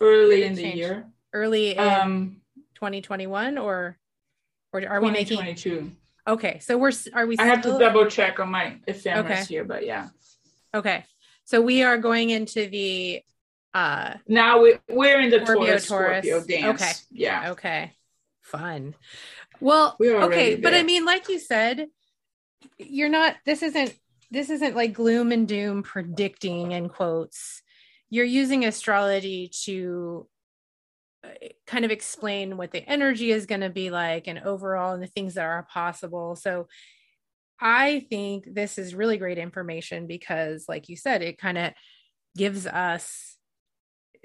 [0.00, 1.06] Early in the year.
[1.32, 2.40] Early in um,
[2.74, 3.96] 2021 or
[4.72, 5.90] or are we making 22?
[6.26, 6.58] Okay.
[6.60, 9.44] So we're are we I have to double check on my ephemeris okay.
[9.44, 10.08] here, but yeah.
[10.74, 11.04] Okay.
[11.50, 13.22] So we are going into the
[13.74, 16.24] uh now we, we're in the Scorpio, Taurus, Taurus.
[16.24, 16.80] Scorpio dance.
[16.80, 16.92] Okay.
[17.10, 17.50] Yeah.
[17.50, 17.92] Okay.
[18.42, 18.94] Fun.
[19.60, 21.88] Well, we okay, but I mean, like you said,
[22.78, 23.98] you're not this isn't
[24.30, 27.62] this isn't like gloom and doom predicting in quotes
[28.10, 30.28] you're using astrology to
[31.24, 31.30] uh,
[31.66, 35.08] kind of explain what the energy is going to be like and overall and the
[35.08, 36.68] things that are possible so
[37.60, 41.72] i think this is really great information because like you said it kind of
[42.36, 43.36] gives us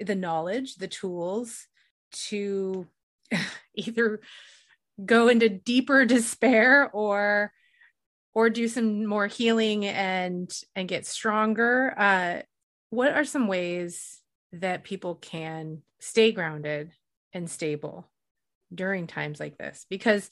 [0.00, 1.66] the knowledge the tools
[2.12, 2.86] to
[3.74, 4.20] either
[5.04, 7.52] go into deeper despair or
[8.34, 11.94] or do some more healing and and get stronger.
[11.98, 12.42] Uh
[12.90, 14.20] what are some ways
[14.52, 16.92] that people can stay grounded
[17.32, 18.08] and stable
[18.74, 19.86] during times like this?
[19.90, 20.30] Because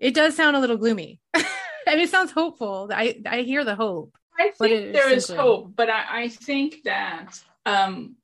[0.00, 1.20] it does sound a little gloomy
[1.88, 5.72] I mean, it sounds hopeful i i hear the hope i think there is hope
[5.74, 8.16] but I, I think that um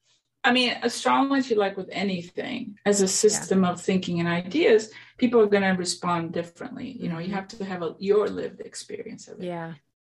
[0.42, 3.70] I mean, astrology, like with anything, as a system yeah.
[3.70, 6.96] of thinking and ideas, people are going to respond differently.
[6.98, 7.34] You know, you mm-hmm.
[7.34, 9.46] have to have a, your lived experience of it.
[9.46, 9.74] Yeah.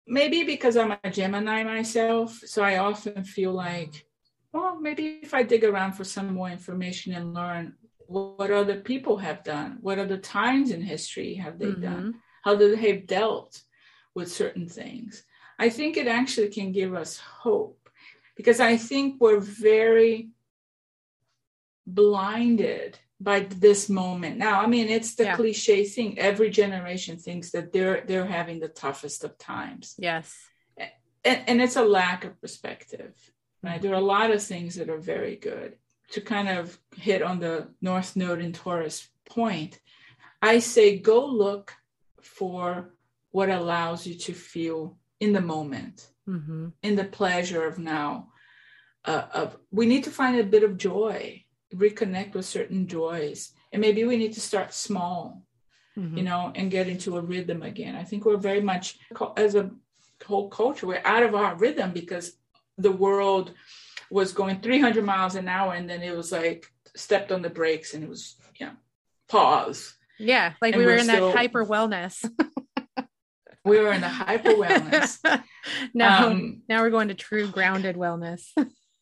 [0.05, 4.05] Maybe because I'm a Gemini myself, so I often feel like,
[4.53, 7.73] well, maybe if I dig around for some more information and learn
[8.07, 11.81] what other people have done, what other times in history have they mm-hmm.
[11.81, 13.61] done, how they have dealt
[14.15, 15.23] with certain things,
[15.59, 17.89] I think it actually can give us hope
[18.35, 20.29] because I think we're very
[21.85, 24.37] blinded by this moment.
[24.37, 25.35] Now i mean it's the yeah.
[25.35, 26.17] cliche thing.
[26.17, 29.95] Every generation thinks that they're they're having the toughest of times.
[29.97, 30.35] Yes.
[31.23, 33.13] And, and it's a lack of perspective
[33.63, 33.81] right?
[33.81, 35.75] There are a lot of things that are very good.
[36.13, 39.79] To kind of hit on the north node in taurus point
[40.41, 41.73] i say go look
[42.23, 42.93] for
[43.31, 46.69] what allows you to feel in the moment mm-hmm.
[46.83, 48.27] in the pleasure of now
[49.05, 51.43] uh, of we need to find a bit of joy
[51.73, 55.43] reconnect with certain joys and maybe we need to start small
[55.97, 56.17] mm-hmm.
[56.17, 58.99] you know and get into a rhythm again i think we're very much
[59.37, 59.71] as a
[60.25, 62.33] whole culture we're out of our rhythm because
[62.77, 63.53] the world
[64.09, 67.93] was going 300 miles an hour and then it was like stepped on the brakes
[67.93, 68.73] and it was you know
[69.29, 72.27] pause yeah like and we were in still, that hyper wellness.
[73.63, 75.19] We were in the hyper wellness.
[75.93, 78.41] Now um, now we're going to true grounded wellness.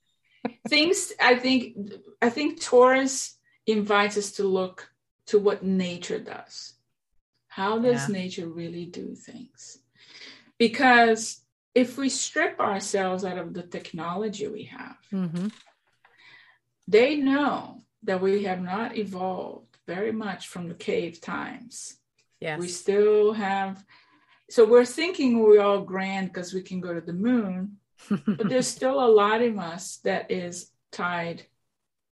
[0.67, 1.77] Things i think
[2.21, 4.89] i think taurus invites us to look
[5.27, 6.73] to what nature does.
[7.47, 8.13] How does yeah.
[8.13, 9.77] nature really do things?
[10.57, 11.41] Because
[11.75, 15.47] if we strip ourselves out of the technology we have mm-hmm.
[16.87, 21.97] they know that we have not evolved very much from the cave times
[22.39, 22.59] yes.
[22.59, 23.83] we still have
[24.49, 27.77] so we're thinking we're all grand because we can go to the moon
[28.09, 31.39] but there's still a lot in us that is tied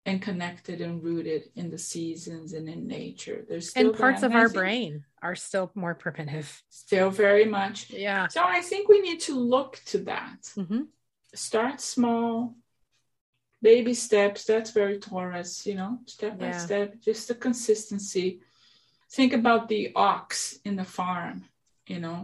[0.06, 3.44] and connected and rooted in the seasons and in nature.
[3.48, 6.62] There's still and parts of our brain are still more primitive.
[6.68, 7.90] Still very much.
[7.90, 8.28] Yeah.
[8.28, 10.42] So I think we need to look to that.
[10.56, 10.82] Mm-hmm.
[11.34, 12.54] Start small,
[13.72, 14.44] baby steps.
[14.44, 18.40] That's very Taurus, you know, step by step, just the consistency.
[19.16, 19.82] Think about the
[20.12, 21.36] ox in the farm,
[21.92, 22.18] you know,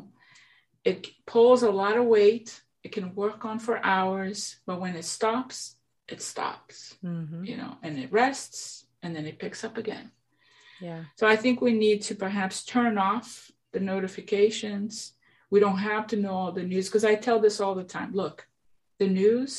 [0.84, 2.48] it pulls a lot of weight.
[2.82, 5.76] It can work on for hours, but when it stops,
[6.08, 7.44] it stops, Mm-hmm.
[7.50, 10.06] you know, and it rests and then it picks up again.
[10.80, 11.04] Yeah.
[11.18, 15.12] So I think we need to perhaps turn off the notifications.
[15.50, 18.10] We don't have to know all the news because I tell this all the time.
[18.22, 18.48] Look,
[18.98, 19.50] the news,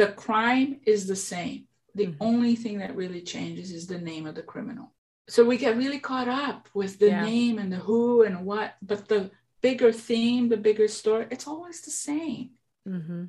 [0.00, 1.68] the crime is the same.
[1.94, 2.16] The Mhm.
[2.20, 4.94] only thing that really changes is the name of the criminal.
[5.28, 7.22] So we get really caught up with the Yeah.
[7.30, 11.82] name and the who and what, but the bigger theme, the bigger story, it's always
[11.82, 12.46] the same.
[12.88, 13.24] Mm-hmm.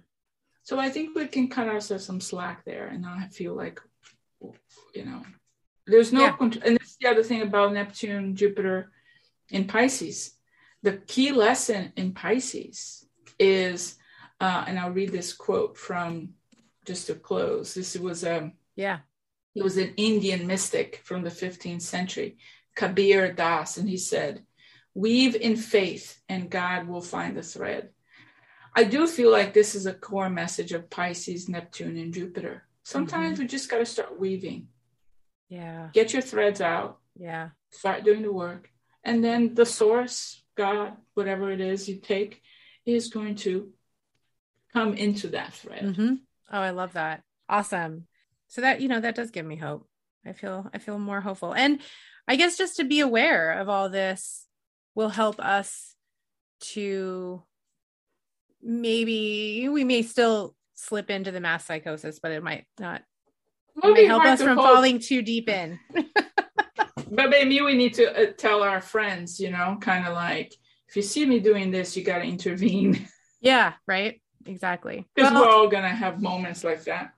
[0.64, 3.82] So I think we can cut ourselves some slack there and not feel like,
[4.96, 5.22] you know,
[5.86, 6.38] there's no Yeah.
[6.38, 6.64] control.
[6.66, 8.94] And that's the other thing about Neptune, Jupiter
[9.50, 10.38] in Pisces.
[10.84, 13.06] The key lesson in Pisces
[13.38, 13.98] is,
[14.40, 16.36] uh, and I'll read this quote from
[16.86, 17.74] just to close.
[17.74, 19.00] This was a Yeah.
[19.54, 22.38] he was an Indian mystic from the 15th century,
[22.76, 24.46] Kabir Das, and he said,
[24.94, 27.90] Weave in faith, and God will find the thread.
[28.76, 32.64] I do feel like this is a core message of Pisces, Neptune, and Jupiter.
[32.84, 34.68] Sometimes we just got to start weaving,
[35.50, 35.90] Yeah.
[35.94, 37.50] get your threads out, Yeah.
[37.70, 38.70] start doing the work,
[39.04, 42.42] and then the source, God, whatever it is you take,
[42.86, 43.74] is going to
[44.74, 45.84] come into that thread.
[45.84, 46.16] Mm-hmm.
[46.52, 47.24] Oh, I love that.
[47.50, 48.08] Awesome.
[48.48, 49.88] So that you know that does give me hope.
[50.26, 51.80] I feel I feel more hopeful, and
[52.28, 54.46] I guess just to be aware of all this
[54.94, 55.96] will help us
[56.74, 57.42] to
[58.62, 63.02] maybe we may still slip into the mass psychosis, but it might not.
[63.84, 64.66] It may help us from hope.
[64.66, 65.80] falling too deep in.
[67.12, 70.56] But maybe we need to uh, tell our friends, you know, kind of like,
[70.88, 73.06] if you see me doing this, you got to intervene
[73.42, 73.74] yeah.
[73.86, 74.22] Right.
[74.46, 75.08] Exactly.
[75.16, 77.14] because Well, we're all going to have moments like that.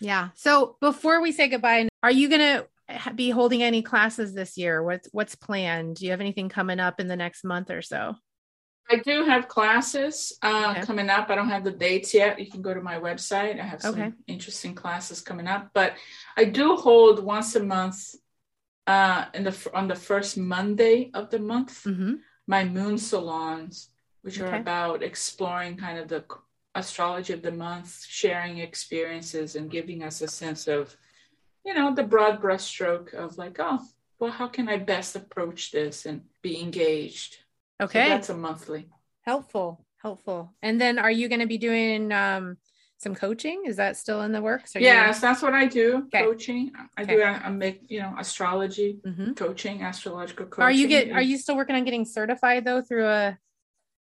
[0.00, 0.28] Yeah.
[0.34, 4.82] So before we say goodbye, are you going to be holding any classes this year?
[4.82, 5.96] What's what's planned?
[5.96, 8.14] Do you have anything coming up in the next month or so?
[8.88, 10.82] I do have classes uh, Okay.
[10.82, 11.28] coming up.
[11.28, 12.38] I don't have the dates yet.
[12.38, 13.58] You can go to my website.
[13.60, 14.12] I have some Okay.
[14.28, 15.94] interesting classes coming up, but
[16.36, 18.14] I do hold once a month
[18.86, 22.14] uh, in the on the first Monday of the month Mm-hmm.
[22.46, 23.90] my moon salons,
[24.22, 26.24] which are about exploring kind of the
[26.76, 30.96] astrology of the month, sharing experiences, and giving us a sense of,
[31.64, 33.80] you know, the broad brushstroke of like, oh,
[34.18, 37.36] well, how can I best approach this and be engaged?
[37.80, 38.08] So Okay.
[38.08, 38.88] that's a monthly.
[39.22, 39.84] helpful.
[40.02, 40.54] Helpful.
[40.62, 42.58] And then are you going to be doing um
[42.98, 43.64] some coaching?
[43.66, 44.76] Is that still in the works?
[44.76, 46.04] Are yes, that's what I do.
[46.06, 46.22] Okay.
[46.22, 46.70] Coaching.
[46.96, 47.16] I Okay.
[47.16, 47.22] do.
[47.22, 49.12] I, I make you know astrology You...
[49.12, 50.62] hmm coaching, astrological coaching.
[50.64, 53.38] Are you get are you still working on getting certified though through a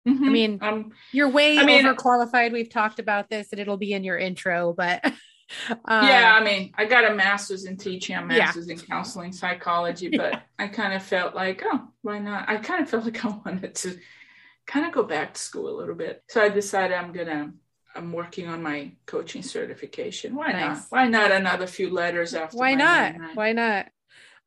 [0.09, 0.26] Mhm.
[0.26, 2.52] I mean, um, you're way I mean- overqualified.
[2.52, 5.05] We've talked about this and it'll be in your intro, but
[5.70, 8.26] uh, yeah, I mean, I got a master's in teaching, a Yeah.
[8.26, 12.48] master's in counseling psychology, but I kind of felt like, oh, why not?
[12.48, 13.98] I kind of felt like I wanted to
[14.66, 16.22] kind of go back to school a little bit.
[16.28, 17.52] So I decided I'm gonna
[17.97, 20.35] I'm working on my coaching certification.
[20.35, 20.78] Why not?
[20.90, 23.14] Why not another few letters after why not?
[23.35, 23.89] Why not?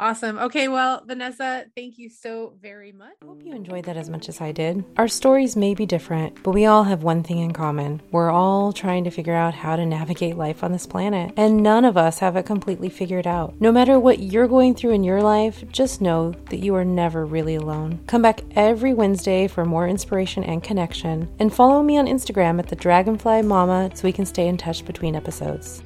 [0.02, 0.40] Awesome.
[0.40, 3.14] Okay, well, Vanessa, thank you so very much.
[3.22, 4.84] I hope you enjoyed that as much as I did.
[4.98, 8.02] Our stories may be different, but we all have one thing in common.
[8.10, 11.86] We're all trying to figure out how to navigate life on this planet, and none
[11.86, 13.54] of us have it completely figured out.
[13.62, 17.24] No matter what you're going through in your life, just know that you are never
[17.24, 18.00] really alone.
[18.08, 22.70] Come back every Wednesday for more inspiration and connection, and follow me on Instagram at
[22.70, 25.84] the Dragonfly Mama so we can stay in touch between episodes.